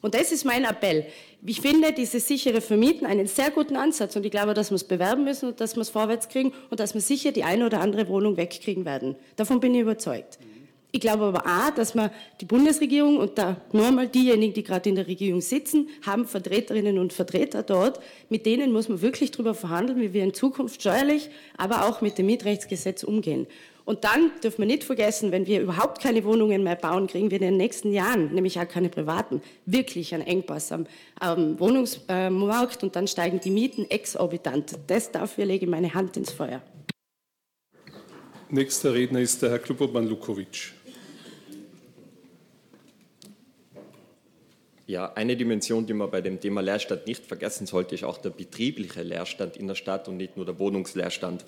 [0.01, 1.07] Und das ist mein Appell.
[1.43, 4.83] Ich finde dieses sichere Vermieten einen sehr guten Ansatz und ich glaube, dass wir es
[4.83, 7.81] bewerben müssen und dass wir es vorwärts kriegen und dass wir sicher die eine oder
[7.81, 9.15] andere Wohnung wegkriegen werden.
[9.35, 10.37] Davon bin ich überzeugt.
[10.95, 14.87] Ich glaube aber auch, dass man die Bundesregierung und da nur einmal diejenigen, die gerade
[14.87, 17.99] in der Regierung sitzen, haben Vertreterinnen und Vertreter dort.
[18.29, 22.17] Mit denen muss man wirklich darüber verhandeln, wie wir in Zukunft steuerlich, aber auch mit
[22.17, 23.45] dem Mietrechtsgesetz umgehen.
[23.83, 27.41] Und dann dürfen wir nicht vergessen, wenn wir überhaupt keine Wohnungen mehr bauen, kriegen wir
[27.41, 30.87] in den nächsten Jahren, nämlich auch keine privaten, wirklich einen Engpass am,
[31.19, 34.77] am Wohnungsmarkt und dann steigen die Mieten exorbitant.
[34.87, 36.61] Das dafür lege ich meine Hand ins Feuer.
[38.49, 40.07] Nächster Redner ist der Herr Klubobmann
[44.87, 48.29] Ja, eine Dimension, die man bei dem Thema Leerstand nicht vergessen sollte, ist auch der
[48.29, 51.43] betriebliche Leerstand in der Stadt und nicht nur der Wohnungsleerstand.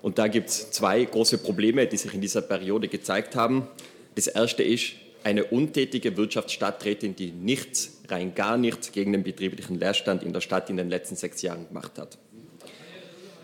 [0.00, 3.68] Und da gibt es zwei große Probleme, die sich in dieser Periode gezeigt haben.
[4.14, 4.92] Das erste ist
[5.24, 10.70] eine untätige Wirtschaftsstadträtin, die nichts, rein gar nichts gegen den betrieblichen Leerstand in der Stadt
[10.70, 12.16] in den letzten sechs Jahren gemacht hat.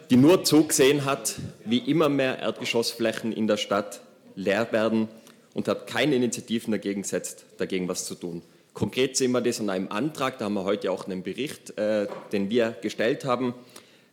[0.09, 1.35] Die nur zugesehen hat,
[1.67, 4.01] wie immer mehr Erdgeschossflächen in der Stadt
[4.35, 5.09] leer werden
[5.53, 8.41] und hat keine Initiativen dagegen gesetzt, dagegen was zu tun.
[8.77, 12.07] Konkret sehen wir das an einem Antrag, da haben wir heute auch einen Bericht, äh,
[12.31, 13.55] den wir gestellt haben,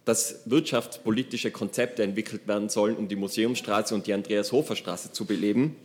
[0.05, 5.75] dass wirtschaftspolitische Konzepte entwickelt werden sollen, um die Museumstraße und die Andreas-Hofer-Straße zu beleben.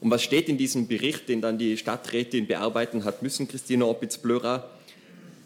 [0.00, 4.66] Und was steht in diesem Bericht, den dann die Stadträtin bearbeiten hat müssen, Christina Opitz-Blörer?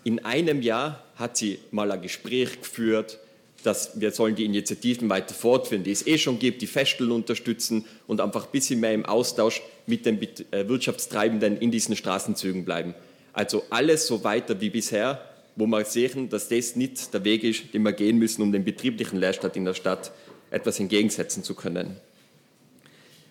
[0.04, 3.18] In einem Jahr hat sie mal ein Gespräch geführt,
[3.62, 7.84] dass wir sollen die Initiativen weiter fortführen, die es eh schon gibt, die Feststellen unterstützen
[8.06, 12.94] und einfach ein bisschen mehr im Austausch mit den äh, Wirtschaftstreibenden in diesen Straßenzügen bleiben.
[13.32, 15.24] Also alles so weiter wie bisher,
[15.56, 18.64] wo wir sehen, dass das nicht der Weg ist, den wir gehen müssen, um den
[18.64, 20.12] betrieblichen Leerstand in der Stadt
[20.50, 21.96] etwas entgegensetzen zu können.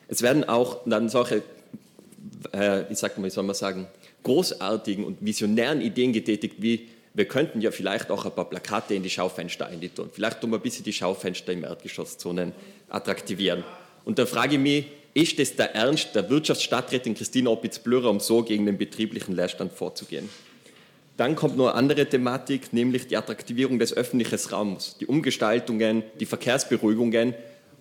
[0.07, 1.43] Es werden auch dann solche,
[2.51, 3.87] äh, wie, sagt man, wie soll man sagen,
[4.23, 9.03] großartigen und visionären Ideen getätigt, wie wir könnten ja vielleicht auch ein paar Plakate in
[9.03, 10.09] die Schaufenster eintun.
[10.13, 12.53] Vielleicht tun wir ein bisschen die Schaufenster im Erdgeschosszonen
[12.89, 13.63] attraktivieren.
[14.05, 18.43] Und da frage ich mich, ist es der Ernst der Wirtschaftsstadträtin Christina Opitz-Blörer, um so
[18.43, 20.29] gegen den betrieblichen Leerstand vorzugehen?
[21.17, 26.25] Dann kommt noch eine andere Thematik, nämlich die Attraktivierung des öffentlichen Raums, die Umgestaltungen, die
[26.25, 27.33] Verkehrsberuhigungen,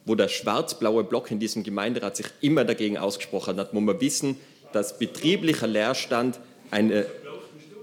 [0.07, 4.37] wo der schwarz-blaue Block in diesem Gemeinderat sich immer dagegen ausgesprochen hat, wo wir wissen,
[4.73, 7.07] dass betrieblicher Leerstand eine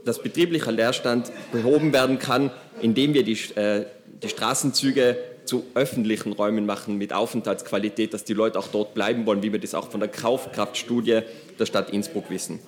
[0.06, 3.86] dass betrieblicher Leerstand behoben werden kann, indem wir die, äh,
[4.24, 9.44] die Straßenzüge zu öffentlichen Räumen machen mit Aufenthaltsqualität, dass die Leute auch dort bleiben wollen,
[9.44, 11.22] wie wir das auch von der Kaufkraftstudie
[11.60, 12.60] der Stadt Innsbruck wissen.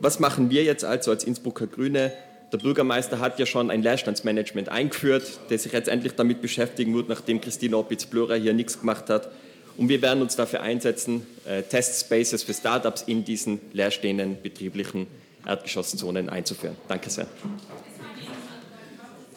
[0.00, 2.12] Was machen wir jetzt also als Innsbrucker Grüne?
[2.52, 7.08] Der Bürgermeister hat ja schon ein Leerstandsmanagement eingeführt, das sich jetzt endlich damit beschäftigen wird,
[7.08, 9.30] nachdem Christine Opitz-Blörer hier nichts gemacht hat.
[9.76, 15.06] Und wir werden uns dafür einsetzen, äh, Testspaces für Startups in diesen leerstehenden betrieblichen
[15.46, 16.76] Erdgeschosszonen einzuführen.
[16.88, 17.26] Danke sehr.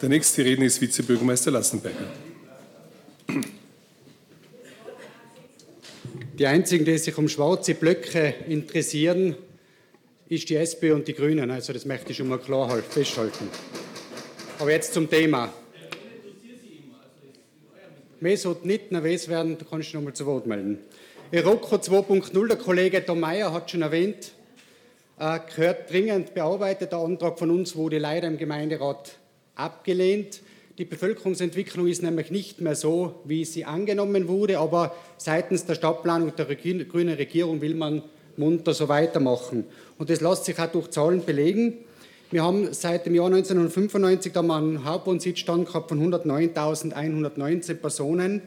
[0.00, 2.06] Der nächste Redner ist Vizebürgermeister Lassenberger.
[6.38, 9.36] Die einzigen, die sich um schwarze Blöcke interessieren,
[10.28, 11.50] ist die SP und die Grünen.
[11.50, 13.48] Also das möchte ich schon mal klar festhalten.
[14.58, 15.52] Aber jetzt zum Thema.
[18.20, 20.78] Mehr sollte nicht nervös werden, da kannst du noch mal zu Wort melden.
[21.32, 24.43] Rocco 2.0, der Kollege Tom Meyer hat schon erwähnt, äh,
[25.18, 26.92] gehört dringend bearbeitet.
[26.92, 29.16] Der Antrag von uns wurde leider im Gemeinderat
[29.54, 30.40] abgelehnt.
[30.76, 36.34] Die Bevölkerungsentwicklung ist nämlich nicht mehr so, wie sie angenommen wurde, aber seitens der Stadtplanung
[36.34, 38.02] der grünen Regierung will man
[38.36, 39.66] munter so weitermachen.
[39.98, 41.74] Und das lässt sich auch durch Zahlen belegen.
[42.32, 48.42] Wir haben seit dem Jahr 1995 da mal einen Hauptwohnsitzstand gehabt von 109.119 Personen,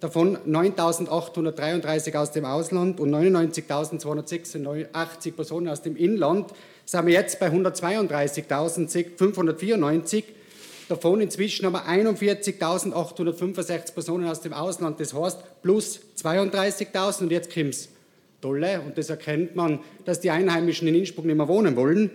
[0.00, 6.50] davon 9.833 aus dem Ausland und 99.286 Personen aus dem Inland.
[6.84, 10.24] Sind wir jetzt bei 132.594.
[10.88, 17.52] Davon inzwischen haben wir 41.865 Personen aus dem Ausland, das heißt plus 32.000 und jetzt
[17.52, 17.88] kommt es
[18.40, 22.12] tolle und das erkennt man, dass die Einheimischen in Innsbruck nicht mehr wohnen wollen.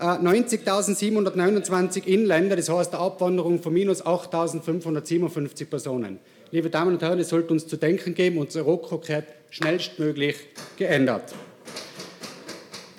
[0.00, 6.18] 90.729 äh, Inländer, das heißt eine Abwanderung von minus 8.557 Personen.
[6.50, 10.36] Liebe Damen und Herren, es sollte uns zu denken geben, unser Rokro gehört schnellstmöglich
[10.78, 11.34] geändert.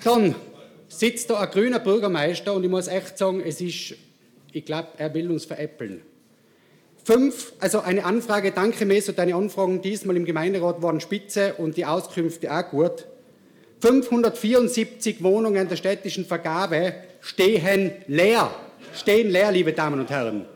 [0.04, 0.36] Dann
[0.86, 3.96] sitzt da ein grüner Bürgermeister und ich muss echt sagen, es ist,
[4.52, 6.02] ich glaube, er will uns veräppeln.
[7.02, 11.86] Fünf, also eine Anfrage, danke Meso, deine Anfragen diesmal im Gemeinderat waren spitze und die
[11.86, 13.06] Auskünfte auch gut.
[13.80, 18.54] 574 Wohnungen der städtischen Vergabe stehen leer.
[18.94, 20.46] Stehen leer, liebe Damen und Herren.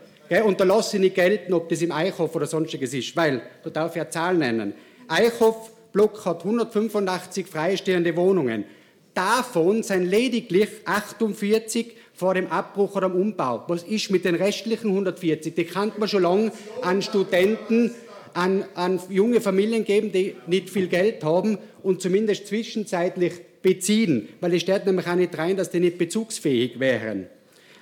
[0.43, 3.69] Und da lasse ich nicht gelten, ob das im Eichhof oder sonstiges ist, weil, da
[3.69, 4.73] darf ich ja Zahlen nennen.
[5.07, 8.65] Eichhof Block hat 185 freistehende Wohnungen.
[9.13, 13.63] Davon sind lediglich 48 vor dem Abbruch oder dem Umbau.
[13.67, 15.55] Was ist mit den restlichen 140?
[15.55, 17.91] Die kann man schon lange an Studenten
[18.33, 24.53] an, an junge Familien geben, die nicht viel Geld haben und zumindest zwischenzeitlich beziehen, weil
[24.53, 27.27] es steht nämlich auch nicht rein, dass die nicht bezugsfähig wären.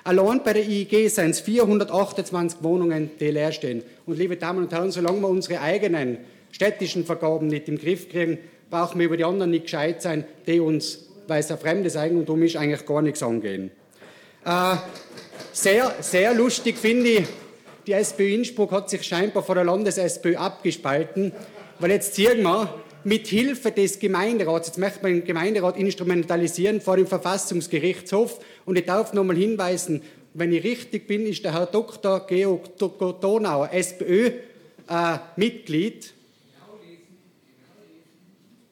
[0.05, 3.83] Allein bei der IEG sind es 428 Wohnungen, die leer stehen.
[4.05, 6.17] Und liebe Damen und Herren, solange wir unsere eigenen
[6.51, 8.37] städtischen Vergaben nicht im Griff kriegen,
[8.69, 12.43] brauchen wir über die anderen nicht gescheit sein, die uns, weil es ein fremdes Eigentum
[12.43, 13.71] ist, eigentlich gar nichts angehen.
[14.45, 14.75] Äh,
[15.53, 17.27] sehr, sehr lustig finde ich,
[17.87, 21.31] die SPÖ Innsbruck hat sich scheinbar von der Landes-SPÖ abgespalten,
[21.79, 26.97] weil jetzt sehen wir, mit Hilfe des Gemeinderats, jetzt möchte man den Gemeinderat instrumentalisieren vor
[26.97, 30.01] dem Verfassungsgerichtshof und ich darf noch mal hinweisen,
[30.33, 32.25] wenn ich richtig bin, ist der Herr Dr.
[32.25, 34.31] Georg Donauer, SPÖ,
[34.89, 36.13] äh, Mitglied.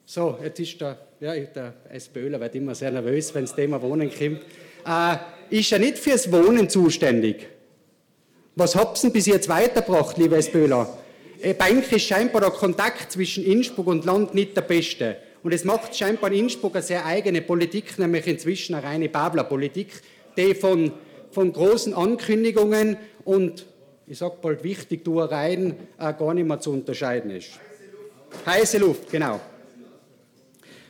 [0.04, 4.10] So, jetzt ist der, ja, der SPÖler wird immer sehr nervös, wenn das Thema Wohnen
[4.10, 4.40] kommt.
[4.86, 5.16] Äh,
[5.56, 7.46] ist er nicht fürs Wohnen zuständig?
[8.56, 10.98] Was habt ihr bis jetzt weitergebracht, liebe SPÖler?
[11.42, 15.16] Äh, euch ist scheinbar der Kontakt zwischen Innsbruck und Land nicht der beste.
[15.42, 19.88] Und es macht scheinbar in Innsbruck eine sehr eigene Politik, nämlich inzwischen eine reine Babler-Politik,
[20.36, 20.92] die von,
[21.32, 23.66] von großen Ankündigungen und,
[24.06, 27.50] ich sag bald Wichtigtuereien, äh, gar nicht mehr zu unterscheiden ist.
[28.46, 29.40] Heiße Luft, genau.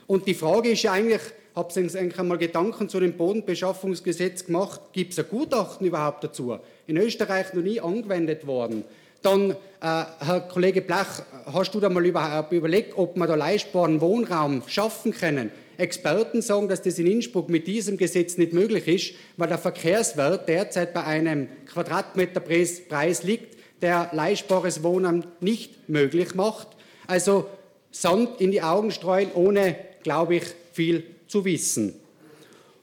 [0.06, 1.22] Und die Frage ist ja eigentlich,
[1.54, 4.82] habt ihr eigentlich einmal Gedanken zu dem Bodenbeschaffungsgesetz gemacht?
[4.92, 6.58] Gibt es ein Gutachten überhaupt dazu?
[6.86, 8.84] in Österreich noch nie angewendet worden.
[9.22, 14.00] Dann, äh, Herr Kollege Blach, hast du da mal über, überlegt, ob wir da leistbaren
[14.00, 15.50] Wohnraum schaffen können?
[15.78, 20.48] Experten sagen, dass das in Innsbruck mit diesem Gesetz nicht möglich ist, weil der Verkehrswert
[20.48, 26.68] derzeit bei einem Quadratmeterpreis liegt, der leistbares Wohnen nicht möglich macht.
[27.06, 27.46] Also
[27.90, 31.94] Sand in die Augen streuen, ohne, glaube ich, viel zu wissen.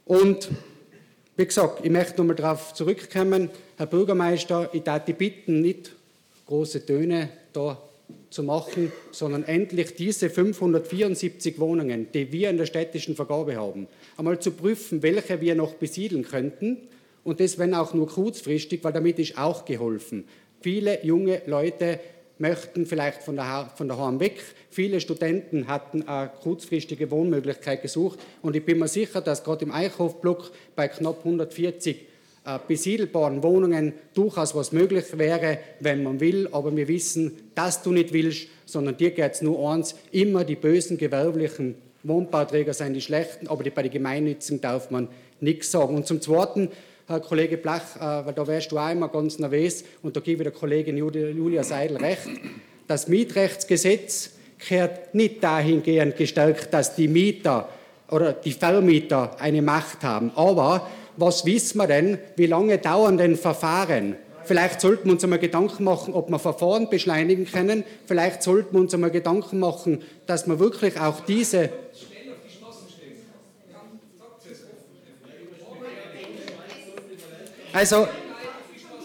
[0.06, 0.50] Und
[1.36, 5.92] wie gesagt, ich möchte nochmal darauf zurückkommen, Herr Bürgermeister, ich darf die bitten, nicht
[6.50, 7.80] große Töne da
[8.32, 14.40] zu machen, sondern endlich diese 574 Wohnungen, die wir in der städtischen Vergabe haben, einmal
[14.40, 16.78] zu prüfen, welche wir noch besiedeln könnten
[17.24, 20.26] und das, wenn auch nur kurzfristig, weil damit ist auch geholfen.
[20.62, 22.00] Viele junge Leute
[22.40, 24.42] möchten vielleicht von der, von daheim weg.
[24.72, 29.72] Viele Studenten hatten eine kurzfristige Wohnmöglichkeit gesucht und ich bin mir sicher, dass gerade im
[29.72, 32.09] Eichhofblock bei knapp 140 äh,
[32.58, 36.48] besiedelbaren Wohnungen durchaus was möglich wäre, wenn man will.
[36.52, 40.56] Aber wir wissen, dass du nicht willst, sondern dir geht es nur eins, immer die
[40.56, 45.10] bösen gewerblichen Wohnbauträger sind die schlechten, aber die, bei den Gemeinnützigen darf man
[45.42, 45.96] nichts sagen.
[45.96, 46.70] Und zum Zweiten,
[47.08, 50.44] Herr Kollege Blach, äh, weil da wärst du auch immer ganz nervös und da gebe
[50.44, 52.30] ich der Kollegin Julia Seidel recht,
[52.88, 57.70] das Mietrechtsgesetz kehrt nicht dahingehend gestärkt, dass die Mieter
[58.10, 60.90] oder die Vermieter eine Macht haben, aber
[61.20, 64.16] was wissen wir denn, wie lange dauern denn Verfahren?
[64.46, 67.84] Vielleicht sollten wir uns einmal Gedanken machen, ob wir Verfahren beschleunigen können.
[68.08, 71.70] Vielleicht sollten wir uns einmal Gedanken machen, dass wir wirklich auch diese
[77.74, 78.08] also,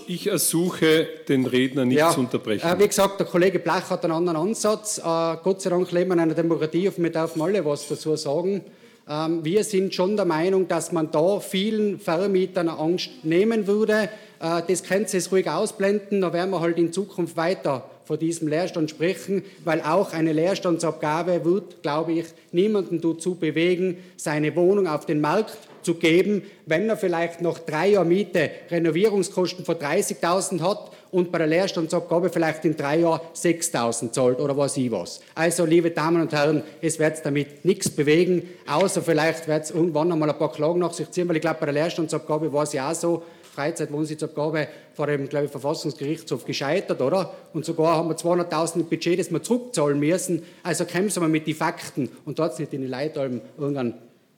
[0.06, 2.66] ich ersuche, den Redner nicht ja, zu unterbrechen.
[2.66, 4.98] Äh, wie gesagt, der Kollege Blech hat einen anderen Ansatz.
[4.98, 8.16] Äh, Gott sei Dank leben wir in einer Demokratie und wir dürfen alle was dazu
[8.16, 8.64] sagen.
[9.08, 14.08] Ähm, wir sind schon der Meinung, dass man da vielen Vermietern Angst nehmen würde.
[14.40, 18.48] Äh, das könnt ihr ruhig ausblenden, da werden wir halt in Zukunft weiter von diesem
[18.48, 25.06] Leerstand sprechen, weil auch eine Leerstandsabgabe wird, glaube ich, niemanden dazu bewegen, seine Wohnung auf
[25.06, 30.90] den Markt zu geben, wenn er vielleicht noch drei Jahre Miete Renovierungskosten von 30.000 hat
[31.14, 35.20] und bei der Leerstandsabgabe vielleicht in drei Jahren 6.000 zahlt oder was ich was.
[35.36, 40.10] Also, liebe Damen und Herren, es wird damit nichts bewegen, außer vielleicht wird es irgendwann
[40.10, 42.72] einmal ein paar Klagen nach sich ziehen, weil ich glaube, bei der Leerstandsabgabe war es
[42.72, 43.22] ja auch so,
[43.54, 47.32] Freizeitwohnsitzabgabe vor dem, glaube ich, Verfassungsgerichtshof gescheitert, oder?
[47.52, 50.42] Und sogar haben wir 200.000 Budget, das wir zurückzahlen müssen.
[50.64, 53.94] Also Sie mal mit den Fakten und dort nicht in die Leitalben irgendeinen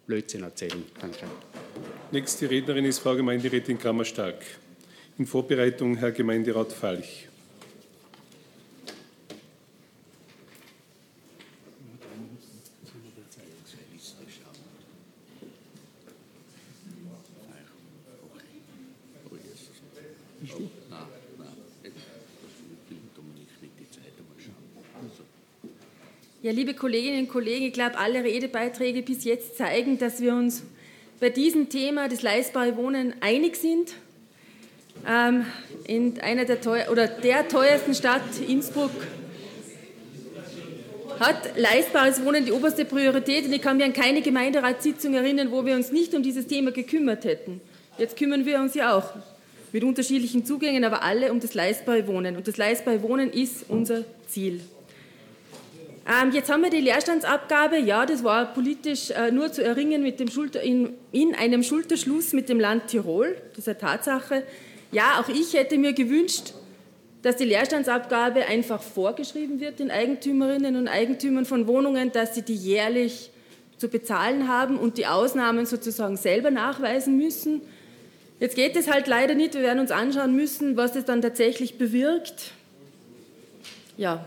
[0.07, 0.85] Blödsinn erzählen.
[1.01, 1.21] Danke.
[2.13, 4.37] Nächste Rednerin ist Frau Gemeinderätin Kammerstark.
[5.19, 7.29] In Vorbereitung Herr Gemeinderat Falch.
[26.43, 30.63] Ja, liebe Kolleginnen und Kollegen, ich glaube, alle Redebeiträge bis jetzt zeigen, dass wir uns
[31.19, 33.95] bei diesem Thema des leistbaren Wohnen einig sind.
[35.09, 35.47] Ähm,
[35.87, 38.91] in einer der, teuer, oder der teuersten Stadt Innsbruck
[41.21, 45.65] hat leistbares Wohnen die oberste Priorität und ich kann mich an keine Gemeinderatssitzung erinnern, wo
[45.65, 47.61] wir uns nicht um dieses Thema gekümmert hätten.
[47.99, 49.15] Jetzt kümmern wir uns ja auch
[49.73, 52.37] mit unterschiedlichen Zugängen, aber alle um das leistbare Wohnen.
[52.37, 54.61] Und das leistbare Wohnen ist unser Ziel.
[56.07, 57.79] Ähm, jetzt haben wir die Leerstandsabgabe.
[57.79, 62.33] Ja, das war politisch äh, nur zu erringen mit dem Schulter, in, in einem Schulterschluss
[62.33, 63.37] mit dem Land Tirol.
[63.51, 64.43] Das ist eine Tatsache.
[64.93, 66.53] Ja, auch ich hätte mir gewünscht,
[67.23, 72.55] dass die Leerstandsabgabe einfach vorgeschrieben wird den Eigentümerinnen und Eigentümern von Wohnungen, dass sie die
[72.55, 73.31] jährlich
[73.79, 77.63] zu bezahlen haben und die Ausnahmen sozusagen selber nachweisen müssen.
[78.39, 79.55] Jetzt geht es halt leider nicht.
[79.55, 82.53] Wir werden uns anschauen müssen, was das dann tatsächlich bewirkt.
[83.97, 84.27] Ja,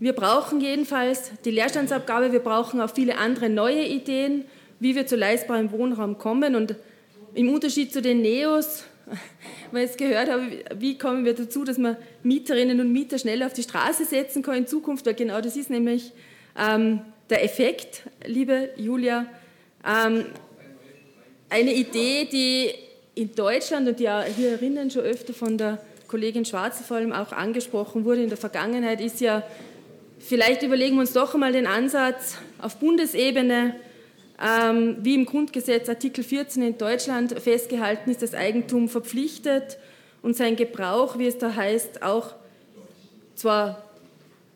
[0.00, 4.44] wir brauchen jedenfalls die Leerstandsabgabe, wir brauchen auch viele andere neue Ideen,
[4.80, 6.56] wie wir zu leistbarem Wohnraum kommen.
[6.56, 6.76] Und
[7.34, 8.84] im Unterschied zu den Neos,
[9.72, 10.42] weil ich gehört habe,
[10.76, 14.56] wie kommen wir dazu, dass man Mieterinnen und Mieter schnell auf die Straße setzen kann
[14.56, 16.12] in Zukunft, weil genau das ist nämlich
[16.58, 17.00] ähm,
[17.30, 19.26] der Effekt, liebe Julia.
[19.86, 20.26] Ähm,
[21.50, 22.70] eine Idee, die
[23.14, 25.78] in Deutschland und die hier erinnern schon öfter von der
[26.08, 29.42] Kollegin Schwarze vor allem auch angesprochen wurde in der Vergangenheit, ist ja
[30.26, 33.76] Vielleicht überlegen wir uns doch einmal den Ansatz auf Bundesebene,
[34.36, 39.78] wie im Grundgesetz Artikel 14 in Deutschland festgehalten ist, das Eigentum verpflichtet
[40.22, 42.34] und sein Gebrauch, wie es da heißt, auch
[43.36, 43.84] zwar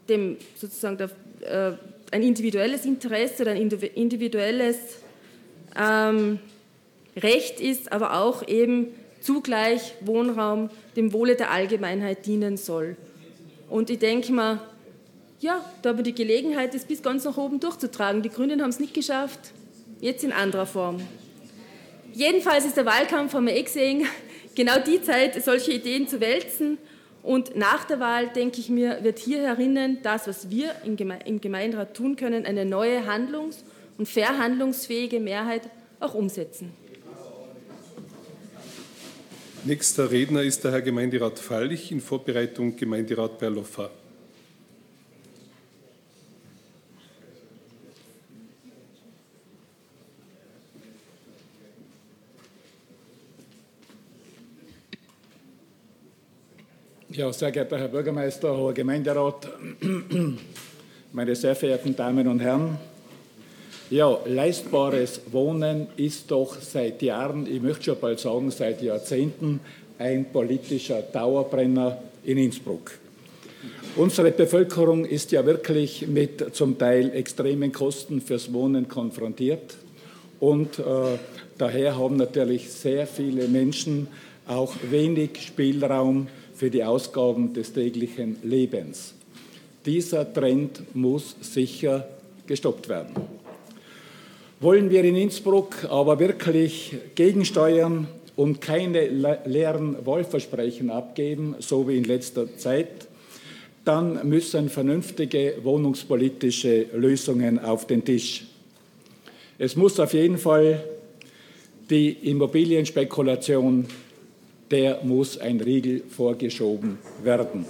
[0.09, 1.11] dem sozusagen der,
[1.43, 1.76] äh,
[2.11, 4.76] ein individuelles Interesse oder ein individuelles
[5.79, 6.39] ähm,
[7.16, 8.89] Recht ist, aber auch eben
[9.20, 12.97] zugleich Wohnraum dem Wohle der Allgemeinheit dienen soll.
[13.68, 14.61] Und ich denke mal,
[15.41, 18.22] ja, da haben wir die Gelegenheit, das bis ganz nach oben durchzutragen.
[18.22, 19.53] Die Grünen haben es nicht geschafft,
[20.01, 21.01] jetzt in anderer Form.
[22.12, 24.05] Jedenfalls ist der Wahlkampf, haben wir eh
[24.55, 26.78] genau die Zeit, solche Ideen zu wälzen.
[27.22, 30.96] Und nach der Wahl, denke ich mir, wird hier herinnen das, was wir im
[31.40, 33.64] Gemeinderat tun können, eine neue handlungs-
[33.99, 35.62] und verhandlungsfähige Mehrheit
[36.01, 36.72] auch umsetzen.
[39.64, 43.90] Nächster Redner ist der Herr Gemeinderat Fallich in Vorbereitung Gemeinderat Berloffa.
[57.18, 59.48] Ja, sehr geehrter Herr Bürgermeister, hoher Gemeinderat,
[61.12, 62.78] meine sehr verehrten Damen und Herren.
[63.90, 69.58] Ja, leistbares Wohnen ist doch seit Jahren, ich möchte schon bald sagen, seit Jahrzehnten
[69.98, 72.92] ein politischer Dauerbrenner in Innsbruck.
[73.96, 79.76] Unsere Bevölkerung ist ja wirklich mit zum Teil extremen Kosten fürs Wohnen konfrontiert
[80.38, 80.82] und äh,
[81.58, 84.06] daher haben natürlich sehr viele Menschen
[84.46, 86.28] auch wenig Spielraum
[86.59, 89.14] für die Ausgaben des täglichen Lebens.
[89.86, 92.09] Dieser Trend muss sicher
[92.48, 93.14] gestoppt werden.
[94.59, 99.06] Wollen wir in Innsbruck aber wirklich gegensteuern und keine
[99.46, 103.06] leeren Wohlversprechen abgeben, so wie in letzter Zeit,
[103.84, 108.46] dann müssen vernünftige wohnungspolitische Lösungen auf den Tisch.
[109.59, 110.82] Es muss auf jeden Fall
[111.88, 113.86] die Immobilienspekulation
[114.70, 117.64] der muss ein Riegel vorgeschoben werden.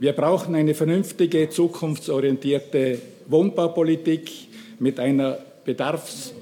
[0.00, 4.30] Wir brauchen eine vernünftige, zukunftsorientierte Wohnbaupolitik
[4.78, 6.32] mit einer bedarfs-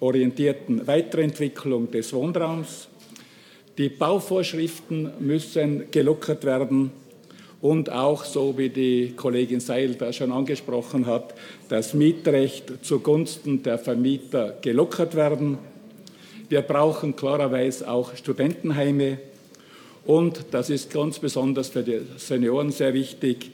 [0.00, 2.88] orientierten Weiterentwicklung des Wohnraums.
[3.78, 6.90] Die Bauvorschriften müssen gelockert werden
[7.60, 11.34] und auch, so wie die Kollegin Seil da schon angesprochen hat,
[11.68, 15.58] das Mietrecht zugunsten der Vermieter gelockert werden.
[16.48, 19.18] Wir brauchen klarerweise auch Studentenheime
[20.04, 23.50] und, das ist ganz besonders für die Senioren sehr wichtig,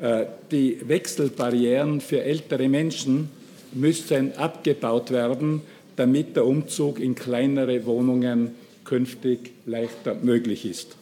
[0.00, 3.28] äh, die Wechselbarrieren für ältere Menschen
[3.72, 5.62] müssen abgebaut werden,
[5.96, 8.54] damit der Umzug in kleinere Wohnungen
[8.84, 10.96] künftig leichter möglich ist.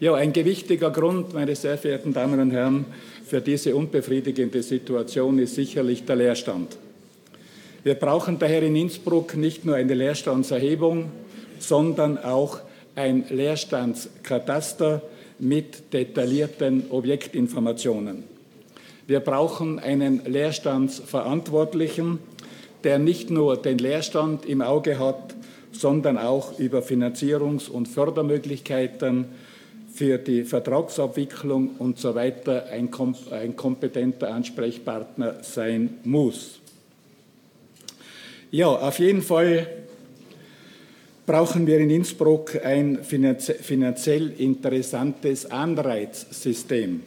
[0.00, 2.86] Ja, ein gewichtiger Grund, meine sehr verehrten Damen und Herren,
[3.26, 6.76] für diese unbefriedigende Situation ist sicherlich der Leerstand.
[7.82, 11.10] Wir brauchen daher in Innsbruck nicht nur eine Leerstandserhebung,
[11.58, 12.58] sondern auch
[12.94, 15.00] ein Leerstandskataster
[15.38, 18.24] mit detaillierten Objektinformationen.
[19.06, 22.18] Wir brauchen einen Leerstandsverantwortlichen,
[22.84, 25.34] der nicht nur den Leerstand im Auge hat,
[25.72, 29.24] sondern auch über Finanzierungs- und Fördermöglichkeiten
[29.94, 32.90] für die Vertragsabwicklung und so weiter ein,
[33.30, 36.59] ein kompetenter Ansprechpartner sein muss.
[38.52, 39.66] Ja, auf jeden Fall
[41.24, 47.04] brauchen wir in Innsbruck ein finanziell interessantes Anreizsystem,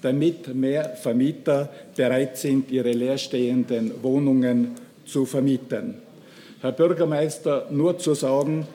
[0.00, 4.70] damit mehr Vermieter bereit sind, ihre leerstehenden Wohnungen
[5.04, 5.96] zu vermieten.
[6.62, 8.66] Herr Bürgermeister, nur zu sagen,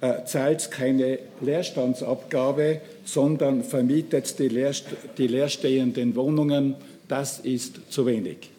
[0.00, 4.84] äh, zahlt keine Leerstandsabgabe, sondern vermietet die, leerst
[5.18, 6.76] die leerstehenden Wohnungen.
[7.08, 8.50] Das ist zu wenig.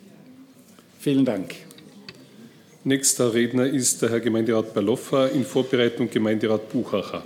[0.99, 1.64] Vielen Dank.
[2.87, 7.23] Nächster Redner ist der Herr Gemeinderat Baloffa, in Vorbereitung Gemeinderat Buchacher.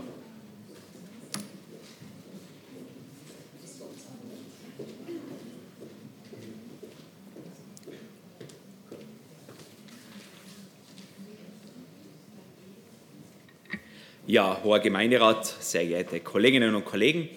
[14.25, 17.27] Ja, hoher Gemeinderat, sehr geehrte Kolleginnen und Kollegen,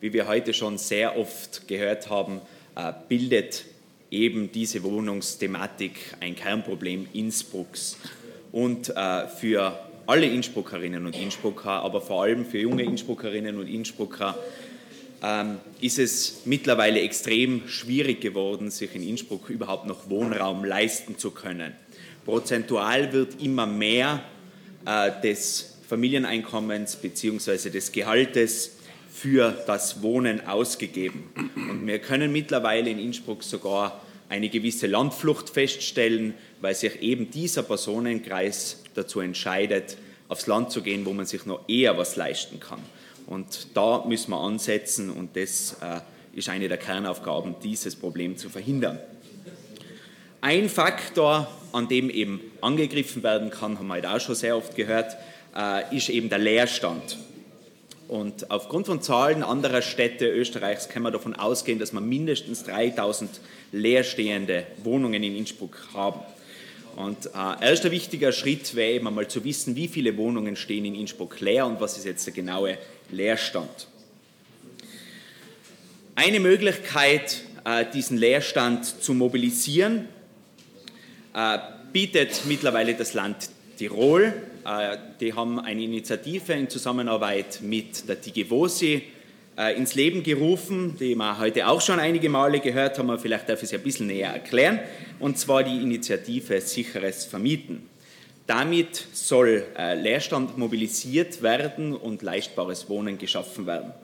[0.00, 2.40] wie wir heute schon sehr oft gehört haben,
[2.74, 3.66] äh, bildet
[4.10, 7.96] eben diese Wohnungsthematik ein Kernproblem Innsbrucks.
[8.52, 14.38] Und äh, für alle Innsbruckerinnen und Innsbrucker, aber vor allem für junge Innsbruckerinnen und Innsbrucker,
[15.22, 21.32] ähm, ist es mittlerweile extrem schwierig geworden, sich in Innsbruck überhaupt noch Wohnraum leisten zu
[21.32, 21.72] können.
[22.24, 24.22] Prozentual wird immer mehr
[24.86, 27.70] äh, des Familieneinkommens bzw.
[27.70, 28.77] des Gehaltes
[29.08, 31.24] für das Wohnen ausgegeben.
[31.54, 37.62] Und wir können mittlerweile in Innsbruck sogar eine gewisse Landflucht feststellen, weil sich eben dieser
[37.62, 39.96] Personenkreis dazu entscheidet,
[40.28, 42.80] aufs Land zu gehen, wo man sich noch eher was leisten kann.
[43.26, 46.00] Und da müssen wir ansetzen und das äh,
[46.38, 48.98] ist eine der Kernaufgaben, dieses Problem zu verhindern.
[50.40, 54.76] Ein Faktor, an dem eben angegriffen werden kann, haben wir heute auch schon sehr oft
[54.76, 55.16] gehört,
[55.56, 57.18] äh, ist eben der Leerstand.
[58.08, 63.30] Und aufgrund von Zahlen anderer Städte Österreichs kann man davon ausgehen, dass wir mindestens 3000
[63.70, 66.20] leerstehende Wohnungen in Innsbruck haben.
[66.96, 70.94] Und äh, erster wichtiger Schritt wäre eben einmal zu wissen, wie viele Wohnungen stehen in
[70.94, 72.78] Innsbruck leer und was ist jetzt der genaue
[73.10, 73.88] Leerstand.
[76.14, 80.08] Eine Möglichkeit, äh, diesen Leerstand zu mobilisieren,
[81.34, 81.58] äh,
[81.92, 84.32] bietet mittlerweile das Land Tirol.
[84.68, 89.02] Äh, die haben eine Initiative in Zusammenarbeit mit der Digivosi
[89.56, 93.62] äh, ins Leben gerufen, die wir heute auch schon einige Male gehört haben, vielleicht darf
[93.62, 94.80] ich sie ein bisschen näher erklären,
[95.20, 97.88] und zwar die Initiative Sicheres Vermieten.
[98.46, 103.94] Damit soll äh, Leerstand mobilisiert werden und leistbares Wohnen geschaffen werden.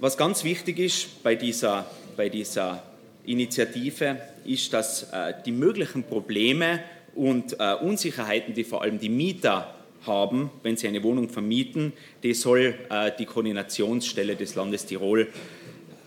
[0.00, 2.82] Was ganz wichtig ist bei dieser, bei dieser
[3.24, 5.06] Initiative, ist, dass
[5.44, 6.80] die möglichen Probleme
[7.14, 9.74] und äh, Unsicherheiten, die vor allem die Mieter
[10.06, 11.92] haben, wenn sie eine Wohnung vermieten,
[12.22, 15.28] die soll äh, die Koordinationsstelle des Landes Tirol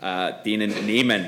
[0.02, 1.28] äh, denen nehmen.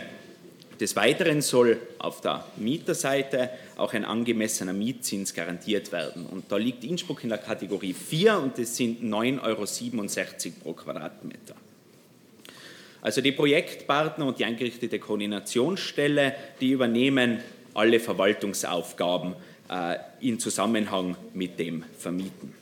[0.80, 6.26] Des Weiteren soll auf der Mieterseite auch ein angemessener Mietzins garantiert werden.
[6.26, 11.56] Und da liegt Innsbruck in der Kategorie 4 und das sind 9,67 Euro pro Quadratmeter.
[13.02, 17.40] Also die Projektpartner und die eingerichtete Koordinationsstelle, die übernehmen
[17.74, 19.36] alle Verwaltungsaufgaben
[20.20, 22.54] in Zusammenhang mit dem Vermieten.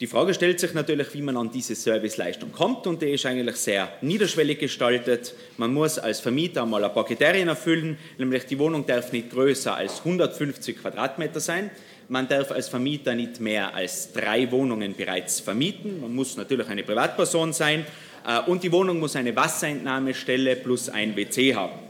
[0.00, 3.56] Die Frage stellt sich natürlich, wie man an diese Serviceleistung kommt und die ist eigentlich
[3.56, 5.34] sehr niederschwellig gestaltet.
[5.56, 9.74] Man muss als Vermieter einmal ein paar Kriterien erfüllen, nämlich die Wohnung darf nicht größer
[9.74, 11.72] als 150 Quadratmeter sein.
[12.08, 16.00] Man darf als Vermieter nicht mehr als drei Wohnungen bereits vermieten.
[16.00, 17.84] Man muss natürlich eine Privatperson sein
[18.24, 21.87] äh, und die Wohnung muss eine Wasserentnahmestelle plus ein WC haben.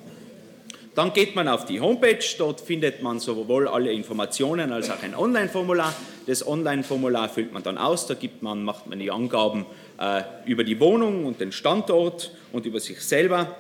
[0.99, 5.14] Dann geht man auf die Homepage, dort findet man sowohl alle Informationen als auch ein
[5.14, 5.94] Online-Formular.
[6.26, 9.64] Das Online-Formular füllt man dann aus, da gibt man, macht man die Angaben
[10.01, 13.59] äh, über die Wohnung und den Standort und über sich selber,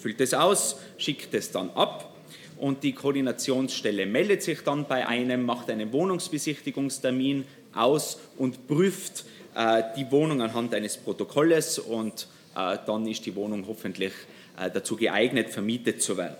[0.00, 2.14] füllt es aus, schickt es dann ab
[2.56, 7.44] und die Koordinationsstelle meldet sich dann bei einem, macht einen Wohnungsbesichtigungstermin
[7.74, 13.66] aus und prüft äh, die Wohnung anhand eines Protokolles und äh, dann ist die Wohnung
[13.68, 14.14] hoffentlich
[14.58, 16.36] äh, dazu geeignet, vermietet zu werden.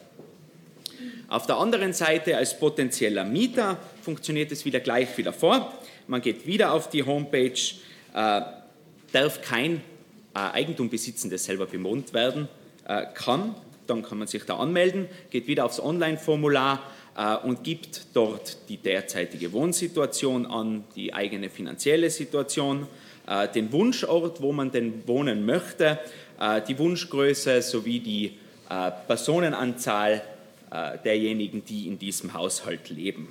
[1.28, 5.72] Auf der anderen Seite als potenzieller Mieter funktioniert es wieder gleich wieder vor.
[6.06, 7.58] Man geht wieder auf die Homepage,
[8.14, 8.40] äh,
[9.12, 9.76] darf kein
[10.34, 12.48] äh, Eigentum besitzen, das selber bewohnt werden
[12.86, 13.54] äh, kann.
[13.86, 16.82] Dann kann man sich da anmelden, geht wieder aufs Online-Formular
[17.16, 22.86] äh, und gibt dort die derzeitige Wohnsituation an, die eigene finanzielle Situation,
[23.26, 25.98] äh, den Wunschort, wo man denn wohnen möchte,
[26.40, 28.38] äh, die Wunschgröße sowie die
[29.06, 30.22] Personenanzahl
[31.04, 33.28] derjenigen, die in diesem Haushalt leben.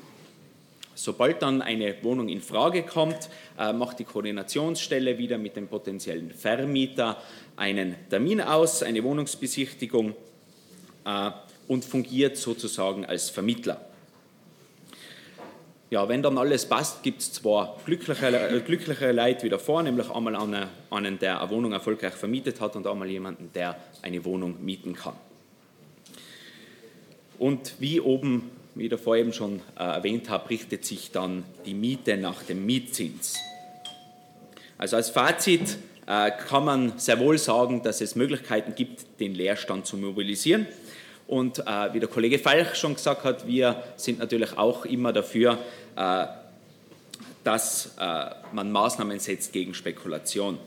[0.96, 6.32] Sobald dann eine Wohnung in Frage kommt, äh, macht die Koordinationsstelle wieder mit dem potenziellen
[6.32, 7.18] Vermieter
[7.56, 10.14] einen Termin aus, eine Wohnungsbesichtigung
[11.06, 11.32] äh,
[11.68, 13.82] und fungiert sozusagen als Vermittler.
[15.90, 20.36] Ja, wenn dann alles passt, gibt es zwei glückliche, glückliche Leute wieder vor, nämlich einmal
[20.90, 25.14] einen, der eine Wohnung erfolgreich vermietet hat und einmal jemanden, der eine Wohnung mieten kann.
[27.44, 31.74] Und wie oben, wie ich davor eben schon äh, erwähnt habe, richtet sich dann die
[31.74, 33.36] Miete nach dem Mietzins.
[34.78, 35.78] Also als Fazit
[36.08, 40.68] äh, kann man sehr wohl sagen, dass es Möglichkeiten gibt, den Leerstand zu mobilisieren.
[41.28, 45.58] Und äh, wie der Kollege Falch schon gesagt hat, wir sind natürlich auch immer dafür,
[47.44, 47.92] dass
[48.54, 50.58] man Maßnahmen setzt gegen Spekulation.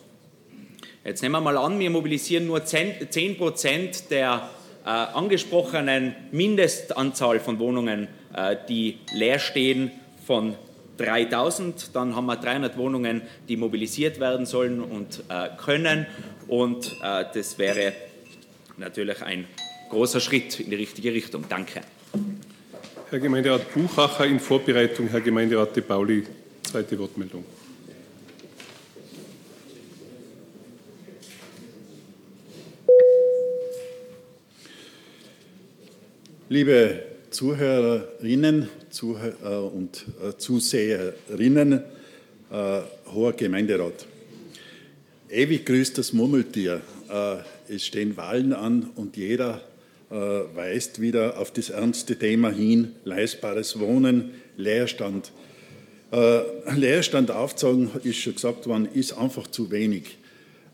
[1.04, 4.50] Jetzt nehmen wir mal an, wir mobilisieren nur 10 Prozent der
[4.86, 9.90] äh, angesprochenen Mindestanzahl von Wohnungen, äh, die leer stehen,
[10.24, 10.54] von
[10.98, 11.94] 3000.
[11.94, 16.06] Dann haben wir 300 Wohnungen, die mobilisiert werden sollen und äh, können.
[16.46, 17.92] Und äh, das wäre
[18.76, 19.46] natürlich ein
[19.90, 21.44] großer Schritt in die richtige Richtung.
[21.48, 21.80] Danke.
[23.10, 26.24] Herr Gemeinderat Buchacher in Vorbereitung, Herr Gemeinderat De Pauli,
[26.62, 27.44] zweite Wortmeldung.
[36.48, 42.80] Liebe Zuhörerinnen Zuhörer und äh, Zuseherinnen, äh,
[43.12, 44.06] hoher Gemeinderat.
[45.28, 46.82] Ewig grüßt das Murmeltier.
[47.10, 49.60] Äh, es stehen Wahlen an und jeder
[50.08, 55.32] weist wieder auf das ernste Thema hin, leistbares Wohnen, Leerstand.
[56.76, 60.18] Leerstand aufzeigen, ist schon gesagt worden, ist einfach zu wenig.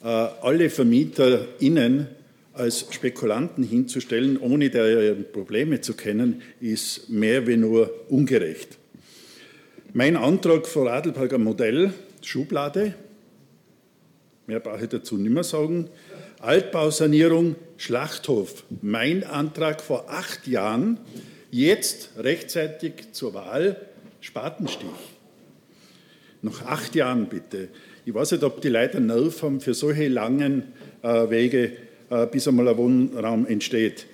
[0.02, 2.08] Alle VermieterInnen
[2.54, 8.78] als Spekulanten hinzustellen, ohne deren Probleme zu kennen, ist mehr wie nur ungerecht.
[9.94, 11.92] Mein Antrag vor Adelberger Modell,
[12.22, 12.94] Schublade,
[14.46, 15.88] mehr brauche ich dazu nicht mehr sagen,
[16.40, 20.98] Altbausanierung, Schlachthof, mein Antrag vor acht Jahren,
[21.50, 23.76] jetzt rechtzeitig zur Wahl,
[24.20, 24.88] Spatenstich.
[26.42, 27.68] Noch acht Jahren bitte.
[28.04, 30.72] Ich weiß nicht, ob die Leute Nerv haben für solche langen
[31.02, 31.72] äh, Wege
[32.30, 34.06] bis einmal ein Wohnraum entsteht.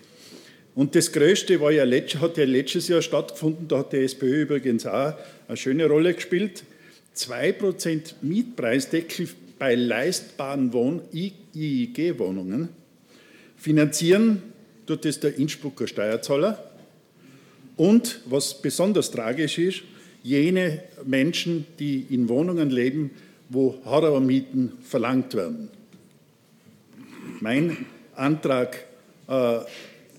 [0.75, 4.87] Und das Größte war ja, hat ja letztes Jahr stattgefunden, da hat die SPÖ übrigens
[4.87, 5.15] auch
[5.49, 6.63] eine schöne Rolle gespielt.
[7.17, 9.29] 2% Mietpreisdeckel
[9.59, 12.69] bei leistbaren Wohn IIG-Wohnungen.
[13.57, 14.41] Finanzieren
[14.87, 16.63] tut das der Innsbrucker Steuerzahler.
[17.77, 19.83] Und was besonders tragisch ist,
[20.23, 23.11] jene Menschen, die in Wohnungen leben,
[23.49, 25.71] wo Horrormieten verlangt werden
[27.41, 28.85] mein Antrag,
[29.29, 29.61] äh,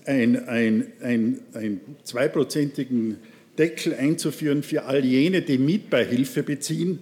[0.06, 3.18] einen ein, zweiprozentigen
[3.58, 6.98] Deckel einzuführen für all jene, die Mietbeihilfe beziehen,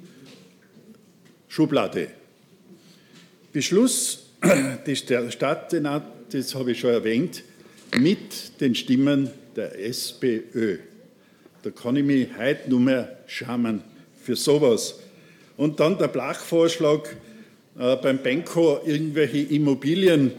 [1.48, 2.08] Schublade.
[3.52, 4.26] Beschluss
[4.86, 7.42] des Stadtsenats, das habe ich schon erwähnt,
[7.96, 10.78] mit den Stimmen der SPÖ.
[11.62, 13.82] Da kann ich mich heute nur mehr schamen
[14.22, 15.00] für sowas.
[15.56, 17.16] Und dann der Blachvorschlag,
[17.78, 20.32] äh, beim Benko irgendwelche Immobilien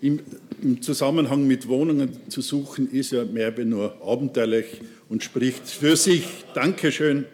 [0.00, 0.20] im,
[0.62, 5.96] im, Zusammenhang mit Wohnungen zu suchen, ist ja mehr wie nur abenteuerlich und spricht für
[5.96, 6.24] sich.
[6.54, 7.26] Dankeschön.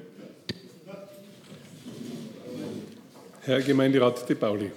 [3.42, 4.70] Herr Gemeinderat De Pauli.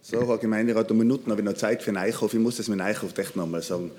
[0.00, 2.32] So, Herr Gemeinderat, um Minuten habe ich noch Zeit für Eichhof.
[2.32, 3.90] Ich muss das mit Eichhof echt nochmal sagen.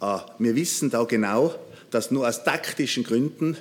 [0.00, 1.54] Ah, wir wissen da genau,
[1.90, 3.56] dass nur aus taktischen Gründen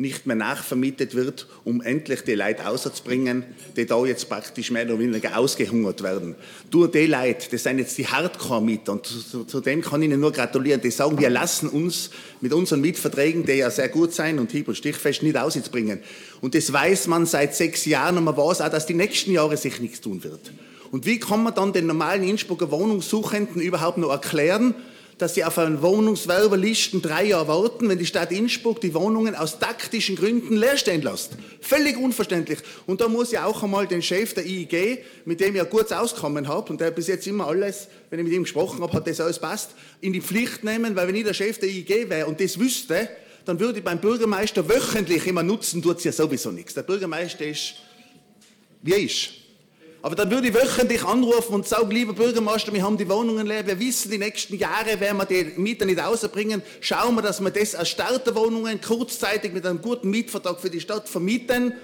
[0.00, 3.44] nicht mehr nachvermietet wird, um endlich die Leute auszubringen,
[3.76, 6.36] die da jetzt praktisch mehr oder weniger ausgehungert werden.
[6.70, 10.20] Durch die Leute, das sind jetzt die Hardcore-Mieter und zu, zu, dem kann ich Ihnen
[10.20, 10.80] nur gratulieren.
[10.80, 12.10] Die sagen, wir lassen uns
[12.40, 16.00] mit unseren Mietverträgen, die ja sehr gut sein und hieb- und stichfest, nicht ausbringen.
[16.40, 19.58] Und das weiß man seit sechs Jahren und man weiß auch, dass die nächsten Jahre
[19.58, 20.50] sich nichts tun wird.
[20.90, 24.74] Und wie kann man dann den normalen Innsbrucker Wohnungssuchenden überhaupt noch erklären,
[25.20, 29.58] dass sie auf einen Wohnungswerberlisten drei Jahre warten, wenn die Stadt Innsbruck die Wohnungen aus
[29.58, 31.32] taktischen Gründen leer stehen lässt.
[31.60, 32.60] Völlig unverständlich.
[32.86, 35.92] Und da muss ich auch einmal den Chef der IIG, mit dem ich ja kurz
[35.92, 39.06] auskommen habe und der bis jetzt immer alles, wenn ich mit ihm gesprochen habe, hat
[39.06, 42.26] das alles passt, in die Pflicht nehmen, weil wenn ich der Chef der IIG wäre
[42.26, 43.10] und das wüsste,
[43.44, 46.72] dann würde ich beim Bürgermeister wöchentlich immer nutzen, tut es ja sowieso nichts.
[46.72, 47.74] Der Bürgermeister ist,
[48.82, 49.39] wie er ist.
[50.02, 53.66] Aber dann würde ich wöchentlich anrufen und sagen, lieber Bürgermeister, wir haben die Wohnungen leer,
[53.66, 56.62] wir wissen, die nächsten Jahre werden wir die Mieter nicht rausbringen.
[56.80, 61.06] Schauen wir, dass wir das als Starterwohnungen kurzzeitig mit einem guten Mietvertrag für die Stadt
[61.06, 61.74] vermieten.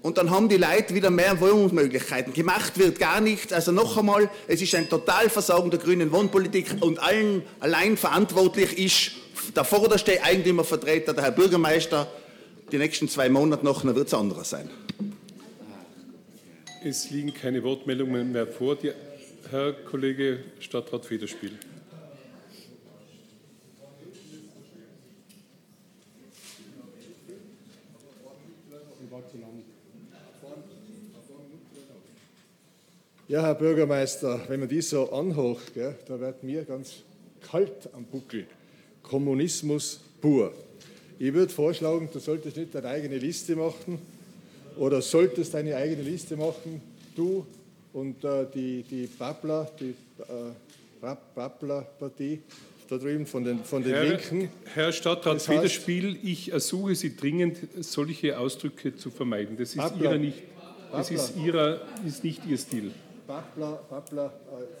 [0.00, 2.32] Und dann haben die Leute wieder mehr Wohnungsmöglichkeiten.
[2.32, 3.52] Gemacht wird gar nichts.
[3.52, 9.10] Also noch einmal, es ist ein Totalversagen der grünen Wohnpolitik und allen allein verantwortlich ist
[9.54, 12.10] der vorderste Eigentümervertreter, der Herr Bürgermeister.
[12.72, 14.70] Die nächsten zwei Monate noch, dann wird es anderes sein.
[16.84, 18.76] Es liegen keine Wortmeldungen mehr vor.
[18.76, 18.92] Die,
[19.50, 21.52] Herr Kollege Stadtrat Federspiel.
[33.26, 37.02] Ja, Herr Bürgermeister, wenn man dies so anhocht, da wird mir ganz
[37.42, 38.46] kalt am Buckel.
[39.02, 40.54] Kommunismus pur.
[41.18, 43.98] Ich würde vorschlagen, du solltest nicht deine eigene Liste machen
[44.78, 46.80] oder solltest deine eigene Liste machen,
[47.16, 47.46] du
[47.92, 52.40] und äh, die, die Babbler, die äh, Babbler-Partie
[52.88, 54.48] da drüben von den, von den Herr, Linken.
[54.72, 59.56] Herr Stadtrat Das heißt- ich ersuche Sie dringend, solche Ausdrücke zu vermeiden.
[59.58, 60.04] Das ist, Babbler.
[60.04, 60.42] ihrer nicht,
[60.90, 62.90] das ist, ihrer, ist nicht Ihr Stil.
[63.26, 64.32] Babbler, Babbler,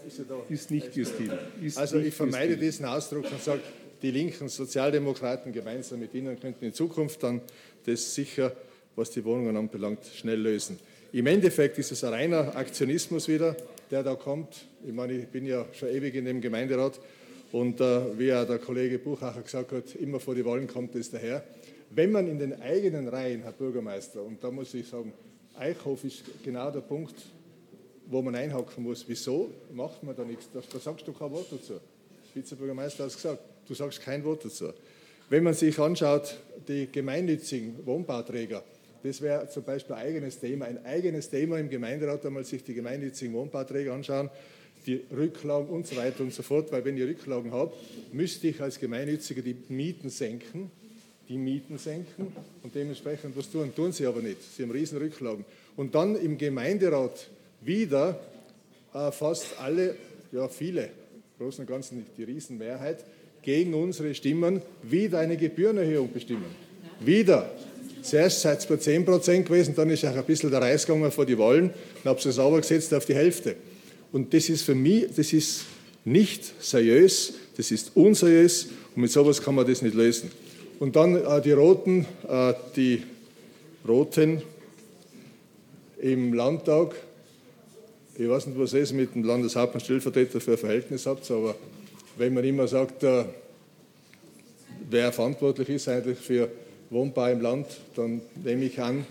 [0.04, 0.36] äh, ist er da?
[0.48, 1.38] Ist nicht Ihr Stil.
[1.60, 3.60] Ist also ich vermeide diesen Ausdruck und sage,
[4.00, 7.42] die linken Sozialdemokraten gemeinsam mit Ihnen könnten in Zukunft dann
[7.84, 8.52] das sicher,
[8.98, 10.78] was die Wohnungen anbelangt, schnell lösen.
[11.12, 13.56] Im Endeffekt ist es ein reiner Aktionismus wieder,
[13.90, 14.66] der da kommt.
[14.84, 17.00] Ich meine, ich bin ja schon ewig in dem Gemeinderat
[17.52, 21.10] und äh, wie ja der Kollege Buchacher gesagt hat, immer vor die Wahlen kommt es
[21.10, 21.44] daher.
[21.90, 25.12] Wenn man in den eigenen Reihen, Herr Bürgermeister, und da muss ich sagen,
[25.56, 27.14] Eichhof ist genau der Punkt,
[28.06, 29.04] wo man einhaken muss.
[29.06, 30.48] Wieso macht man da nichts?
[30.52, 31.74] Da, da sagst du kein Wort dazu.
[31.74, 34.72] Der Vizebürgermeister hat es gesagt, du sagst kein Wort dazu.
[35.30, 36.36] Wenn man sich anschaut,
[36.66, 38.62] die gemeinnützigen Wohnbauträger,
[39.02, 42.74] das wäre zum Beispiel ein eigenes Thema, ein eigenes Thema im Gemeinderat, einmal sich die
[42.74, 44.30] gemeinnützigen Wohnbauträger anschauen,
[44.86, 47.72] die Rücklagen und so weiter und so fort, weil wenn ich Rücklagen habe,
[48.12, 50.70] müsste ich als Gemeinnütziger die Mieten senken,
[51.28, 52.32] die Mieten senken
[52.62, 53.72] und dementsprechend was tun.
[53.74, 54.38] Tun sie aber nicht.
[54.42, 55.44] Sie haben riesen Rücklagen.
[55.76, 57.28] Und dann im Gemeinderat
[57.60, 58.18] wieder
[58.94, 59.94] äh, fast alle,
[60.32, 63.04] ja viele, im Großen und Ganzen nicht die Riesenmehrheit,
[63.42, 66.46] gegen unsere Stimmen wieder eine Gebührenerhöhung bestimmen.
[67.00, 67.50] Wieder.
[68.02, 71.10] Zuerst seid ihr bei 10 Prozent gewesen, dann ist auch ein bisschen der Reis gegangen
[71.10, 71.70] vor die Wahlen,
[72.02, 73.56] dann habt ihr es sauber gesetzt auf die Hälfte.
[74.12, 75.64] Und das ist für mich, das ist
[76.04, 80.30] nicht seriös, das ist unseriös und mit sowas kann man das nicht lösen.
[80.78, 83.02] Und dann äh, die Roten, äh, die
[83.86, 84.42] Roten
[86.00, 86.94] im Landtag,
[88.16, 91.54] ich weiß nicht, was ihr mit dem Landeshauptmann Stellvertreter für ein Verhältnis habt, aber
[92.16, 93.24] wenn man immer sagt, äh,
[94.90, 96.48] wer verantwortlich ist eigentlich für
[96.90, 97.66] Wohnbau im Land,
[97.96, 99.04] dann nehme ich an,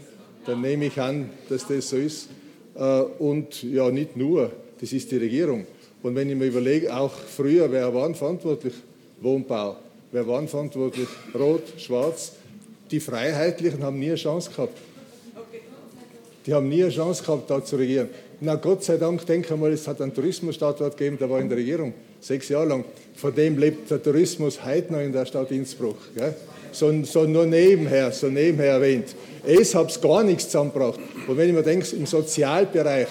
[0.45, 2.29] dann nehme ich an, dass das so ist.
[2.75, 5.65] Äh, Und ja, nicht nur, das ist die Regierung.
[6.03, 8.73] Und wenn ich mir überlege, auch früher, wer waren verantwortlich?
[9.21, 9.77] Wohnbau.
[10.11, 11.07] Wer waren verantwortlich?
[11.33, 12.33] Rot, Schwarz.
[12.91, 14.77] Die Freiheitlichen haben nie eine Chance gehabt.
[16.45, 18.09] Die haben nie eine Chance gehabt, da zu regieren.
[18.39, 21.57] Na Gott sei Dank, denke mal, es hat einen Tourismusstandort gegeben, der war in der
[21.57, 22.85] Regierung, sechs Jahre lang.
[23.15, 25.97] Von dem lebt der Tourismus heute noch in der Stadt Innsbruck.
[26.15, 26.35] Gell?
[26.77, 29.15] So, so nur nebenher, so nebenher erwähnt.
[29.43, 30.99] Es hat gar nichts zusammengebracht.
[31.27, 33.07] Und wenn ich mir denke, im Sozialbereich,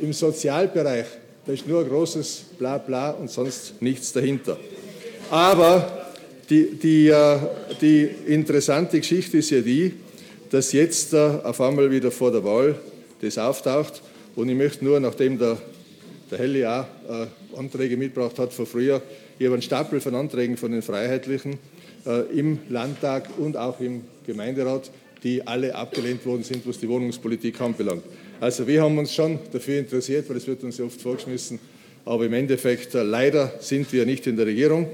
[0.00, 1.04] im Sozialbereich,
[1.44, 4.56] da ist nur ein großes Blabla und sonst nichts dahinter.
[5.30, 6.06] Aber
[6.48, 7.36] die, die, äh,
[7.82, 9.92] die interessante Geschichte ist ja die,
[10.48, 12.76] dass jetzt äh, auf einmal wieder vor der Wahl
[13.20, 14.00] das auftaucht.
[14.36, 15.58] Und ich möchte nur, nachdem der,
[16.30, 19.02] der Helly auch äh, Anträge mitgebracht hat von früher,
[19.38, 21.58] ich habe einen Stapel von Anträgen von den Freiheitlichen
[22.32, 24.90] im Landtag und auch im Gemeinderat,
[25.22, 28.02] die alle abgelehnt worden sind, was die Wohnungspolitik anbelangt.
[28.40, 31.58] Also wir haben uns schon dafür interessiert, weil es wird uns ja oft vorgeschmissen,
[32.04, 34.86] aber im Endeffekt äh, leider sind wir nicht in der Regierung.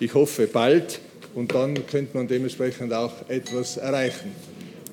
[0.00, 1.00] Ich hoffe bald
[1.34, 4.32] und dann könnte man dementsprechend auch etwas erreichen.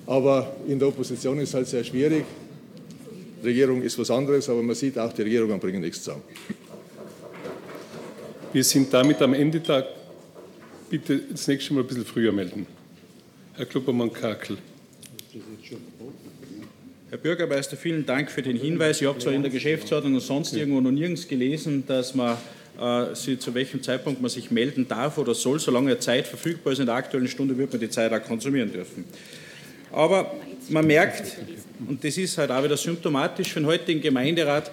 [0.06, 2.26] Aber in der Opposition ist es halt sehr schwierig.
[3.44, 6.24] Regierung ist was anderes, aber man sieht auch, die Regierungen bringen nichts zusammen.
[8.52, 9.88] Wir sind damit am Ende der.
[10.90, 12.68] Bitte das nächste Mal ein bisschen früher melden.
[13.56, 14.58] Herr Kluppermann-Kakel.
[17.10, 19.02] Herr Bürgermeister, vielen Dank für den Hinweis.
[19.02, 22.38] Ich habe zwar in der Geschäftsordnung und sonst irgendwo noch nirgends gelesen, dass man
[22.80, 25.60] äh, sie, zu welchem Zeitpunkt man sich melden darf oder soll.
[25.60, 29.06] Solange Zeit verfügbar ist in der aktuellen Stunde, wird man die Zeit auch konsumieren dürfen.
[29.92, 30.36] Aber
[30.70, 31.38] man merkt,
[31.88, 34.72] und das ist halt auch wieder symptomatisch für den heutigen Gemeinderat,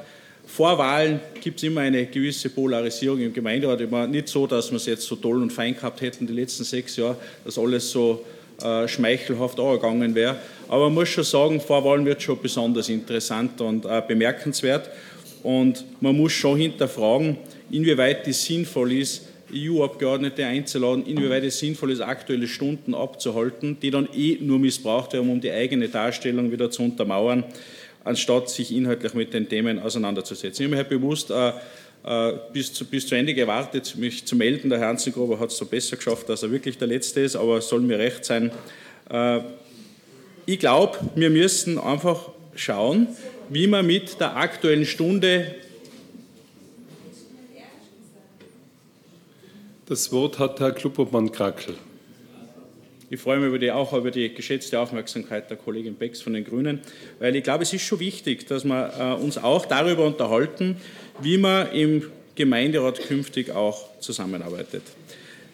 [0.51, 3.80] vor Wahlen gibt es immer eine gewisse Polarisierung im Gemeinderat.
[3.80, 6.64] Immer nicht so, dass wir es jetzt so toll und fein gehabt hätten die letzten
[6.64, 8.24] sechs Jahre, dass alles so
[8.61, 10.36] äh, schmeichelhaft angegangen wäre.
[10.68, 14.90] Aber man muss schon sagen, vor Wahlen wird schon besonders interessant und äh, bemerkenswert.
[15.44, 17.38] Und man muss schon hinterfragen,
[17.70, 24.09] inwieweit es sinnvoll ist, EU-Abgeordnete einzuladen, inwieweit es sinnvoll ist, aktuelle Stunden abzuhalten, die dann
[24.14, 27.44] eh nur missbraucht werden, um die eigene Darstellung wieder zu untermauern,
[28.05, 30.66] anstatt sich inhaltlich mit den Themen auseinanderzusetzen.
[30.66, 31.53] Ich habe mir bewusst äh,
[32.05, 34.70] äh, bis, zu, bis zu Ende gewartet, mich zu melden.
[34.70, 37.61] Der Herr Hanzengruber hat es so besser geschafft, dass er wirklich der Letzte ist, aber
[37.61, 38.51] soll mir recht sein.
[39.11, 39.40] Äh,
[40.46, 43.09] ich glaube, wir müssen einfach schauen,
[43.48, 45.55] wie man mit der aktuellen Stunde
[49.90, 51.74] Das Wort hat Herr Kluppermann-Krakel.
[53.13, 56.45] Ich freue mich über die, auch über die geschätzte Aufmerksamkeit der Kollegin Becks von den
[56.45, 56.79] Grünen,
[57.19, 60.77] weil ich glaube, es ist schon wichtig, dass wir äh, uns auch darüber unterhalten,
[61.21, 62.05] wie man im
[62.37, 64.83] Gemeinderat künftig auch zusammenarbeitet.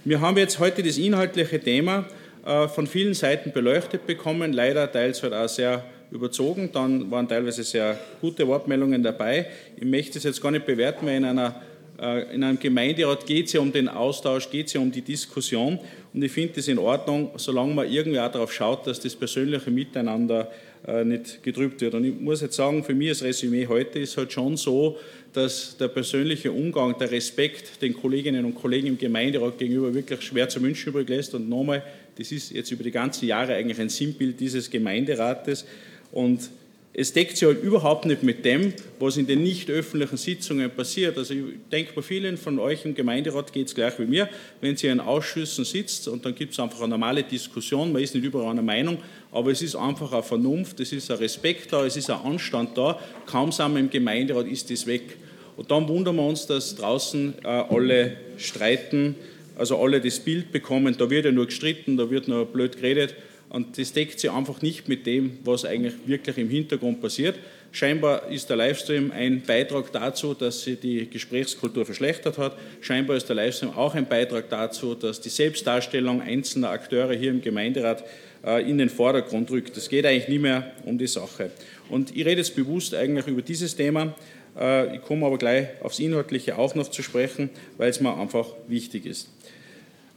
[0.05, 2.05] Wir haben jetzt heute das inhaltliche Thema
[2.45, 7.63] äh, von vielen Seiten beleuchtet bekommen, leider teils halt auch sehr überzogen, dann waren teilweise
[7.65, 9.47] sehr gute Wortmeldungen dabei.
[9.77, 11.63] Ich möchte es jetzt gar nicht bewerten, weil in einer
[11.99, 15.79] in einem Gemeinderat geht es ja um den Austausch, geht es ja um die Diskussion.
[16.13, 19.71] Und ich finde es in Ordnung, solange man irgendwie auch darauf schaut, dass das persönliche
[19.71, 20.51] Miteinander
[20.87, 21.95] äh, nicht getrübt wird.
[21.95, 24.99] Und ich muss jetzt sagen, für mich als Resümee heute ist halt schon so,
[25.33, 30.49] dass der persönliche Umgang, der Respekt den Kolleginnen und Kollegen im Gemeinderat gegenüber wirklich schwer
[30.49, 31.35] zu wünschen übrig lässt.
[31.35, 31.83] Und nochmal,
[32.19, 35.65] das ist jetzt über die ganzen Jahre eigentlich ein Sinnbild dieses Gemeinderates.
[36.13, 36.51] Und
[36.99, 41.19] es deckt sich halt überhaupt nicht mit dem, was in den nicht öffentlichen Sitzungen passiert.
[41.19, 44.31] Also ich denke, bei vielen von euch im Gemeinderat geht es gleich wie mir,
[44.63, 48.15] wenn ihr in Ausschüssen sitzt und dann gibt es einfach eine normale Diskussion, man ist
[48.15, 48.97] nicht überall einer Meinung,
[49.31, 52.79] aber es ist einfach eine Vernunft, es ist ein Respekt da, es ist ein Anstand
[52.79, 52.99] da.
[53.27, 55.19] Kaum sind wir im Gemeinderat, ist das weg.
[55.59, 59.17] Und dann wundern wir uns, dass draußen äh, alle streiten,
[59.59, 63.15] also alle das Bild bekommen, da wird ja nur gestritten, da wird nur blöd geredet.
[63.49, 67.39] Und das deckt sich einfach nicht mit dem, was eigentlich wirklich im Hintergrund passiert.
[67.71, 72.57] Scheinbar ist der Livestream ein Beitrag dazu, dass sich die Gesprächskultur verschlechtert hat.
[72.81, 77.43] Scheinbar ist der Livestream auch ein Beitrag dazu, dass die Selbstdarstellung einzelner Akteure hier im
[77.43, 78.05] Gemeinderat
[78.45, 79.77] äh, in den Vordergrund rückt.
[79.77, 81.51] Es geht eigentlich nicht mehr um die Sache.
[81.89, 84.15] Und ich rede jetzt bewusst eigentlich über dieses Thema.
[84.59, 88.47] Äh, ich komme aber gleich aufs Inhaltliche auch noch zu sprechen, weil es mir einfach
[88.69, 89.29] wichtig ist.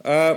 [0.03, 0.35] Äh,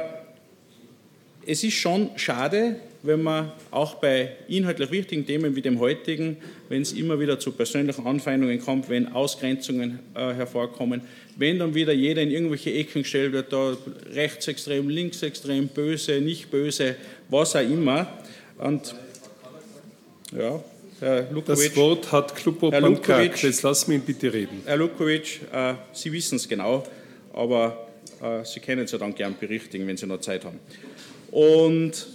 [1.47, 6.37] es ist schon schade, wenn man auch bei inhaltlich wichtigen Themen wie dem heutigen,
[6.69, 11.03] wenn es immer wieder zu persönlichen Anfeindungen kommt, wenn Ausgrenzungen äh, hervorkommen,
[11.37, 13.77] wenn dann wieder jeder in irgendwelche Ecken gestellt wird, da
[14.15, 16.95] rechtsextrem, linksextrem, böse, nicht böse,
[17.29, 18.07] was auch immer.
[18.59, 18.95] Und
[20.37, 20.63] ja,
[21.01, 23.43] Herr Lukovic, das Wort hat Klubopan Kak.
[23.43, 24.63] Jetzt lassen wir ihn bitte reden.
[24.65, 26.85] Herr Lukovic, äh, Sie wissen es genau,
[27.33, 27.89] aber
[28.23, 30.61] äh, Sie können es ja dann gern berichtigen, wenn Sie noch Zeit haben.
[31.33, 32.07] Und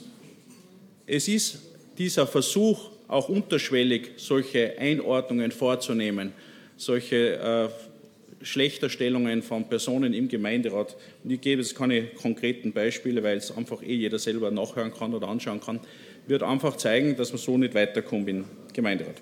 [1.07, 1.59] es ist
[1.97, 6.33] dieser Versuch, auch unterschwellig solche Einordnungen vorzunehmen,
[6.75, 10.95] solche äh, Schlechterstellungen von Personen im Gemeinderat.
[11.23, 15.13] Und ich gebe jetzt keine konkreten Beispiele, weil es einfach eh jeder selber nachhören kann
[15.13, 15.79] oder anschauen kann,
[16.27, 19.15] wird einfach zeigen, dass man so nicht weiterkommt im Gemeinderat.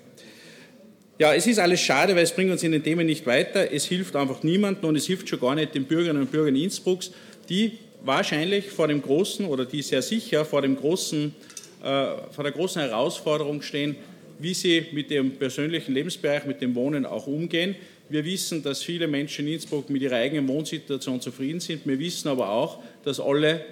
[1.18, 3.72] Ja, es ist alles schade, weil es bringt uns in den Themen nicht weiter.
[3.72, 7.12] Es hilft einfach niemandem und es hilft schon gar nicht den Bürgerinnen und Bürgern Innsbrucks,
[7.48, 11.34] die wahrscheinlich vor dem großen oder die sehr sicher vor, dem großen,
[11.82, 13.96] äh, vor der großen Herausforderung stehen,
[14.38, 17.74] wie sie mit ihrem persönlichen Lebensbereich, mit dem Wohnen auch umgehen.
[18.08, 21.86] Wir wissen, dass viele Menschen in Innsbruck mit ihrer eigenen Wohnsituation zufrieden sind.
[21.86, 23.64] Wir wissen aber auch, dass alle,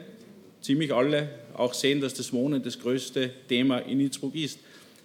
[0.61, 4.59] ziemlich alle, auch sehen, dass das Wohnen das größte Thema in Innsbruck ist.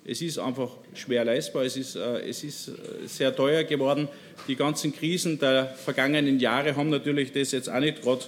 [0.06, 2.72] Es ist einfach schwer leistbar, es ist, äh, es ist äh,
[3.06, 4.08] sehr teuer geworden.
[4.48, 8.24] Die ganzen Krisen der vergangenen Jahre haben natürlich das jetzt auch nicht gerade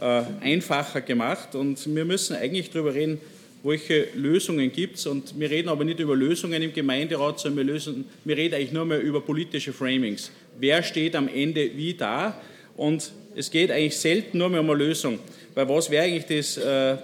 [0.00, 1.54] einfacher gemacht.
[1.54, 3.20] Und wir müssen eigentlich darüber reden,
[3.62, 5.06] welche Lösungen gibt es.
[5.06, 8.72] Und wir reden aber nicht über Lösungen im Gemeinderat, sondern wir, lösen, wir reden eigentlich
[8.72, 10.30] nur mehr über politische Framings.
[10.58, 12.40] Wer steht am Ende wie da?
[12.76, 15.18] Und es geht eigentlich selten nur mehr um eine Lösung.
[15.54, 16.96] Weil was wäre eigentlich das, äh,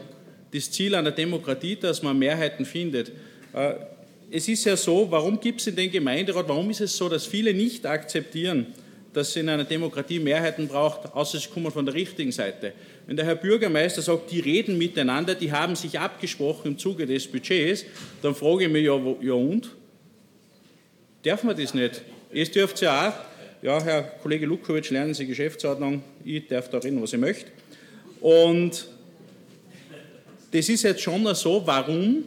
[0.52, 3.12] das Ziel einer Demokratie, dass man Mehrheiten findet?
[3.52, 3.74] Äh,
[4.30, 7.26] es ist ja so, warum gibt es in den Gemeinderat, warum ist es so, dass
[7.26, 8.66] viele nicht akzeptieren,
[9.16, 12.74] dass es in einer Demokratie Mehrheiten braucht, außer sie kommen von der richtigen Seite.
[13.06, 17.26] Wenn der Herr Bürgermeister sagt, die reden miteinander, die haben sich abgesprochen im Zuge des
[17.26, 17.86] Budgets,
[18.20, 19.70] dann frage ich mich, ja, ja und?
[21.22, 22.02] Darf man das nicht?
[22.30, 27.00] Es dürft ja auch, ja, Herr Kollege Lukowitsch, lernen Sie Geschäftsordnung, ich darf da reden,
[27.00, 27.50] was ich möchte.
[28.20, 28.86] Und
[30.50, 32.24] das ist jetzt schon so, warum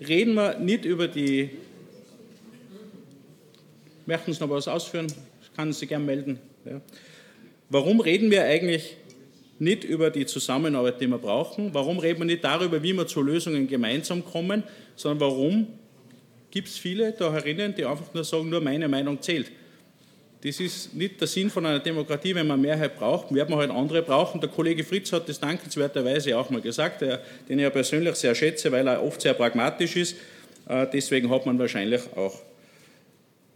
[0.00, 1.50] reden wir nicht über die.
[4.06, 5.06] Möchten Sie noch was ausführen?
[5.56, 6.38] Kann Sie gerne melden.
[6.64, 6.80] Ja.
[7.70, 8.96] Warum reden wir eigentlich
[9.58, 11.72] nicht über die Zusammenarbeit, die wir brauchen?
[11.72, 14.62] Warum reden wir nicht darüber, wie wir zu Lösungen gemeinsam kommen,
[14.94, 15.66] sondern warum
[16.50, 19.50] gibt es viele da herinnen, die einfach nur sagen, nur meine Meinung zählt?
[20.42, 23.70] Das ist nicht der Sinn von einer Demokratie, wenn man Mehrheit braucht, werden wir halt
[23.70, 24.40] andere brauchen.
[24.40, 28.70] Der Kollege Fritz hat das dankenswerterweise auch mal gesagt, den ich ja persönlich sehr schätze,
[28.70, 30.16] weil er oft sehr pragmatisch ist.
[30.68, 32.38] Äh, deswegen hat man wahrscheinlich auch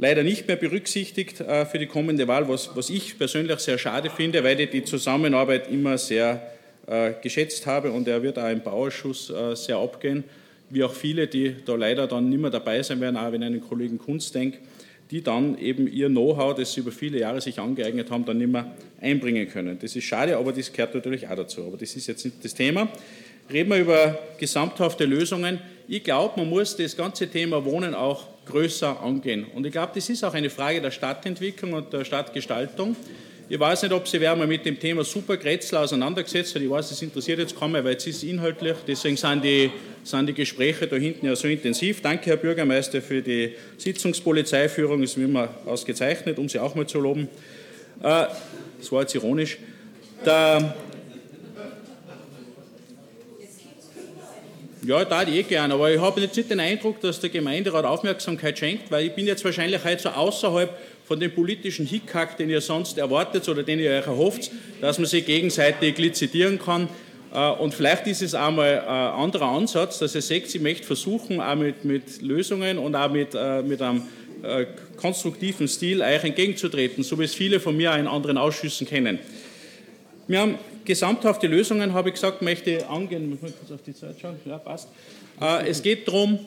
[0.00, 4.08] leider nicht mehr berücksichtigt äh, für die kommende Wahl, was, was ich persönlich sehr schade
[4.08, 6.50] finde, weil ich die Zusammenarbeit immer sehr
[6.86, 10.24] äh, geschätzt habe und er wird auch im Bauausschuss äh, sehr abgehen,
[10.70, 13.46] wie auch viele, die da leider dann nicht mehr dabei sein werden, auch wenn ich
[13.46, 14.58] an den Kollegen Kunz denke,
[15.10, 18.50] die dann eben ihr Know-how, das sie über viele Jahre sich angeeignet haben, dann nicht
[18.50, 19.78] mehr einbringen können.
[19.80, 21.64] Das ist schade, aber das gehört natürlich auch dazu.
[21.64, 22.88] Aber das ist jetzt nicht das Thema.
[23.52, 25.58] Reden wir über gesamthafte Lösungen.
[25.88, 29.46] Ich glaube, man muss das ganze Thema Wohnen auch größer angehen.
[29.54, 32.96] Und ich glaube, das ist auch eine Frage der Stadtentwicklung und der Stadtgestaltung.
[33.52, 36.62] Ich weiß nicht, ob Sie wer mal mit dem Thema Supergrätzl auseinandergesetzt hat.
[36.62, 38.76] Ich weiß, das interessiert jetzt kaum mehr, weil es ist inhaltlich.
[38.86, 39.72] Deswegen sind die,
[40.04, 42.00] sind die Gespräche da hinten ja so intensiv.
[42.00, 45.02] Danke, Herr Bürgermeister, für die Sitzungspolizeiführung.
[45.02, 47.28] Ist wie immer ausgezeichnet, um Sie auch mal zu loben.
[48.02, 48.26] Äh,
[48.78, 49.58] das war jetzt ironisch.
[50.24, 50.76] Der,
[54.90, 58.58] Ja, da eh gerne, aber ich habe jetzt nicht den Eindruck, dass der Gemeinderat Aufmerksamkeit
[58.58, 62.60] schenkt, weil ich bin jetzt wahrscheinlich heute so außerhalb von dem politischen Hickhack, den ihr
[62.60, 66.88] sonst erwartet oder den ihr euch erhofft, dass man sich gegenseitig lizidieren kann.
[67.32, 70.88] Äh, und vielleicht ist es auch mal ein anderer Ansatz, dass ihr sagt, ich möchte
[70.88, 74.02] versuchen, auch mit, mit Lösungen und auch mit, äh, mit einem
[74.42, 74.66] äh,
[74.96, 79.20] konstruktiven Stil euch entgegenzutreten, so wie es viele von mir auch in anderen Ausschüssen kennen.
[80.26, 80.58] Wir haben
[80.90, 83.30] gesamthafte Lösungen, habe ich gesagt, möchte angehen.
[83.30, 84.34] Muss man kurz auf die Zeit schauen?
[84.44, 84.88] Ja, passt.
[85.40, 86.40] Äh, es geht darum,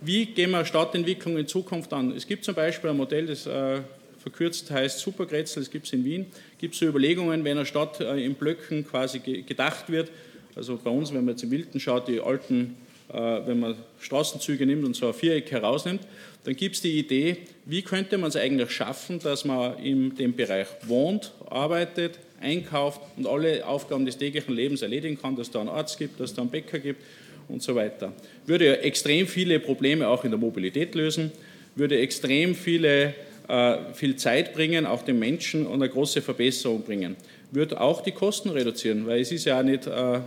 [0.00, 2.10] wie gehen wir Stadtentwicklung in Zukunft an.
[2.16, 3.80] Es gibt zum Beispiel ein Modell, das äh,
[4.18, 6.24] verkürzt heißt Supergrätzl, das gibt es in Wien.
[6.56, 10.10] Gibt es so Überlegungen, wenn eine Stadt äh, in Blöcken quasi gedacht wird.
[10.56, 12.76] Also bei uns, wenn man jetzt im Wilden schaut, die alten,
[13.08, 16.00] wenn man Straßenzüge nimmt und so ein Viereck herausnimmt,
[16.44, 20.34] dann gibt es die Idee, wie könnte man es eigentlich schaffen, dass man in dem
[20.34, 25.68] Bereich wohnt, arbeitet, einkauft und alle Aufgaben des täglichen Lebens erledigen kann, dass da einen
[25.68, 27.02] Arzt gibt, dass da einen Bäcker gibt
[27.48, 28.12] und so weiter.
[28.46, 31.32] Würde ja extrem viele Probleme auch in der Mobilität lösen,
[31.74, 33.14] würde extrem viele,
[33.48, 37.16] äh, viel Zeit bringen, auch den Menschen und eine große Verbesserung bringen.
[37.50, 40.20] Würde auch die Kosten reduzieren, weil es ist ja auch nicht äh,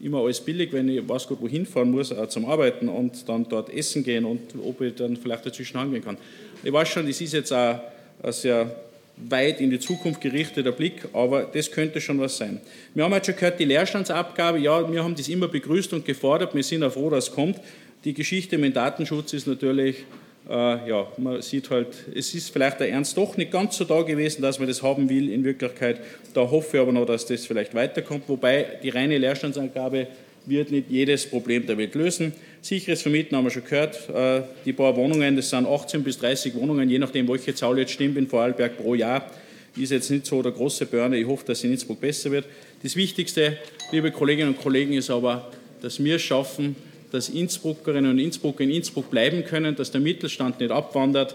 [0.00, 3.48] immer alles billig, wenn ich was gut wohin fahren muss äh, zum Arbeiten und dann
[3.48, 6.16] dort essen gehen und ob ich dann vielleicht dazwischen angehen kann.
[6.62, 7.78] Ich weiß schon, das ist jetzt auch
[8.22, 8.74] ein sehr
[9.16, 12.60] weit in die Zukunft gerichteter Blick, aber das könnte schon was sein.
[12.94, 16.54] Wir haben jetzt schon gehört, die Leerstandsabgabe, ja, wir haben das immer begrüßt und gefordert,
[16.54, 17.60] wir sind auch froh, dass es kommt.
[18.04, 20.04] Die Geschichte mit dem Datenschutz ist natürlich,
[20.48, 24.02] äh, ja, man sieht halt, es ist vielleicht der Ernst doch nicht ganz so da
[24.02, 26.00] gewesen, dass man das haben will in Wirklichkeit.
[26.34, 30.08] Da hoffe ich aber noch, dass das vielleicht weiterkommt, wobei die reine Leerstandsangabe
[30.46, 32.32] wird nicht jedes Problem der Welt lösen.
[32.60, 34.08] Sicheres Vermieten haben wir schon gehört.
[34.08, 37.92] Äh, die paar Wohnungen, das sind 18 bis 30 Wohnungen, je nachdem, welche Zahl jetzt
[37.92, 39.30] stimmt in Vorarlberg pro Jahr.
[39.76, 41.16] Ist jetzt nicht so der große Burner.
[41.16, 42.46] Ich hoffe, dass in Innsbruck besser wird.
[42.82, 43.58] Das Wichtigste,
[43.90, 45.50] liebe Kolleginnen und Kollegen, ist aber,
[45.82, 46.76] dass wir es schaffen,
[47.10, 51.34] dass Innsbruckerinnen und Innsbrucker in Innsbruck bleiben können, dass der Mittelstand nicht abwandert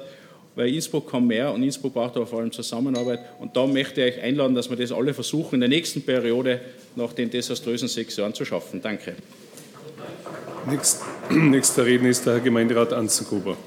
[0.56, 3.20] weil Innsbruck kann mehr und Innsbruck braucht aber vor allem Zusammenarbeit.
[3.40, 6.60] Und da möchte ich euch einladen, dass wir das alle versuchen, in der nächsten Periode
[6.96, 8.82] nach den desaströsen sechs Jahren zu schaffen.
[8.82, 9.16] Danke.
[10.70, 13.58] Nächst, nächster Redner ist der Herr Gemeinderat Anzengruber.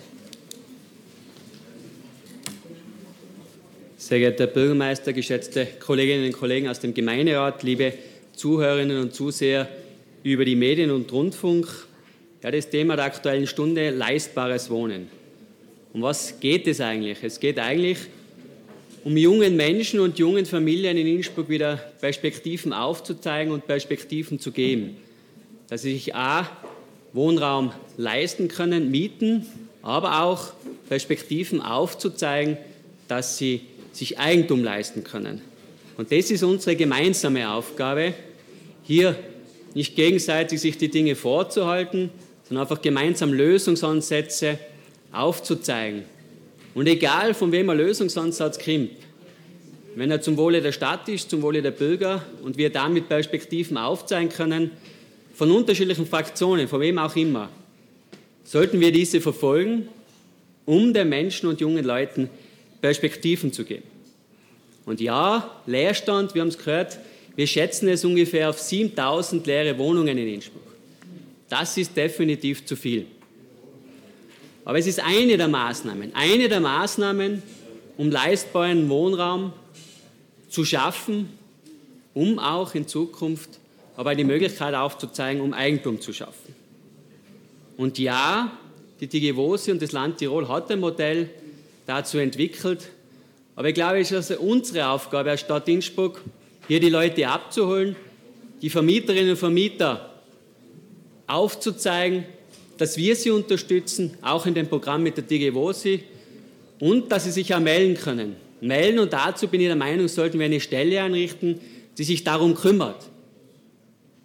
[3.97, 7.95] Sehr geehrter Herr Bürgermeister, geschätzte Kolleginnen und Kollegen aus dem Gemeinderat, liebe
[8.35, 9.69] Zuhörerinnen und Zuseher
[10.23, 11.69] über die Medien und Rundfunk.
[12.43, 15.09] Ja, das Thema der Aktuellen Stunde, leistbares Wohnen.
[15.93, 17.19] Um was geht es eigentlich?
[17.23, 17.99] Es geht eigentlich
[19.05, 24.97] um jungen Menschen und jungen Familien in Innsbruck wieder Perspektiven aufzuzeigen und Perspektiven zu geben.
[25.69, 26.49] Dass sie sich A,
[27.13, 29.47] Wohnraum leisten können, mieten,
[29.83, 30.55] aber auch
[30.89, 32.57] Perspektiven aufzuzeigen,
[33.09, 33.61] dass sie
[33.93, 35.43] sich Eigentum leisten können.
[35.99, 38.15] Und das ist unsere gemeinsame Aufgabe,
[38.85, 39.15] hier
[39.75, 42.09] nicht gegenseitig sich die Dinge vorzuhalten,
[42.49, 44.59] sondern einfach gemeinsam Lösungsansätze
[45.13, 46.05] aufzuzeigen.
[46.75, 48.91] Und egal von wem ein Lösungsansatz kommt,
[49.95, 53.77] wenn er zum Wohle der Stadt ist, zum Wohle der Bürger und wir damit Perspektiven
[53.77, 54.71] aufzeigen können,
[55.35, 57.51] von unterschiedlichen Fraktionen, von wem auch immer,
[58.45, 59.89] sollten wir diese verfolgen,
[60.65, 62.31] um den Menschen und jungen Leuten
[62.81, 63.85] Perspektiven zu geben.
[64.87, 66.99] Und ja, Leerstand, wir haben es gehört,
[67.37, 70.63] wir schätzen es ungefähr auf 7000 leere Wohnungen in Innsbruck.
[71.49, 73.07] Das ist definitiv zu viel.
[74.65, 77.43] Aber es ist eine der Maßnahmen, eine der Maßnahmen,
[77.97, 79.53] um leistbaren Wohnraum
[80.49, 81.29] zu schaffen,
[82.15, 83.59] um auch in Zukunft
[83.97, 86.55] aber die Möglichkeit aufzuzeigen, um Eigentum zu schaffen.
[87.77, 88.51] Und ja,
[89.01, 91.29] die Digivose und das Land Tirol hat ein Modell
[91.87, 92.89] dazu entwickelt,
[93.55, 96.23] aber ich glaube, es ist also unsere Aufgabe als Stadt Innsbruck,
[96.69, 97.97] hier die Leute abzuholen,
[98.63, 100.11] die Vermieterinnen und Vermieter
[101.27, 102.25] aufzuzeigen,
[102.79, 106.03] dass wir sie unterstützen, auch in dem Programm mit der DGWOSI
[106.81, 108.37] und dass sie sich auch melden können.
[108.61, 111.61] Melden und dazu bin ich der Meinung, sollten wir eine Stelle einrichten,
[111.99, 113.09] die sich darum kümmert.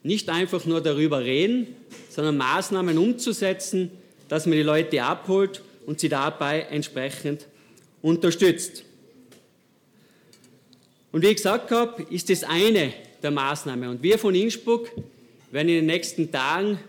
[0.04, 1.68] Nicht einfach nur darüber reden,
[2.10, 3.92] sondern Maßnahmen umzusetzen,
[4.30, 7.48] dass man die Leute abholt und sie dabei entsprechend
[8.02, 8.84] unterstützt.
[11.12, 12.94] Und wie ich gesagt habe, ist das eine
[13.24, 13.90] der Maßnahmen.
[13.90, 14.92] Und wir von Innsbruck
[15.52, 16.80] werden in den nächsten Tagen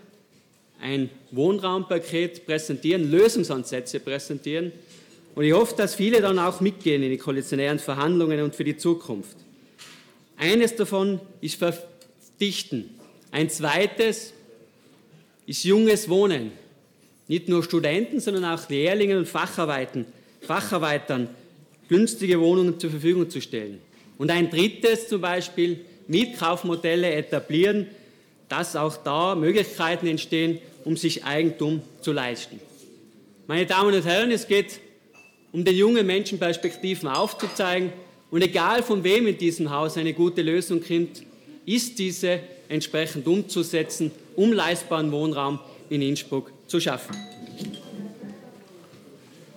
[0.81, 4.71] ein Wohnraumpaket präsentieren, Lösungsansätze präsentieren.
[5.35, 8.77] Und ich hoffe, dass viele dann auch mitgehen in die koalitionären Verhandlungen und für die
[8.77, 9.37] Zukunft.
[10.37, 12.89] Eines davon ist verdichten.
[13.31, 14.33] Ein zweites
[15.45, 16.51] ist junges Wohnen.
[17.27, 20.05] Nicht nur Studenten, sondern auch Lehrlingen und Facharbeitern,
[20.41, 21.29] Facharbeitern
[21.89, 23.79] günstige Wohnungen zur Verfügung zu stellen.
[24.17, 27.87] Und ein drittes zum Beispiel Mietkaufmodelle etablieren,
[28.47, 30.59] dass auch da Möglichkeiten entstehen,
[30.89, 32.59] um sich Eigentum zu leisten.
[33.45, 34.79] Meine Damen und Herren, es geht
[35.51, 37.93] um den jungen Menschen Perspektiven aufzuzeigen.
[38.31, 41.21] Und egal von wem in diesem Haus eine gute Lösung kommt,
[41.67, 45.59] ist diese entsprechend umzusetzen, um leistbaren Wohnraum
[45.91, 47.15] in Innsbruck zu schaffen.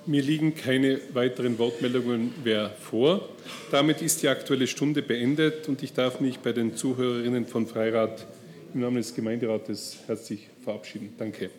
[0.04, 3.26] Mir liegen keine weiteren Wortmeldungen mehr vor.
[3.70, 8.26] Damit ist die Aktuelle Stunde beendet und ich darf mich bei den Zuhörerinnen von Freirat
[8.74, 11.14] im Namen des Gemeinderates herzlich verabschieden.
[11.18, 11.50] Danke.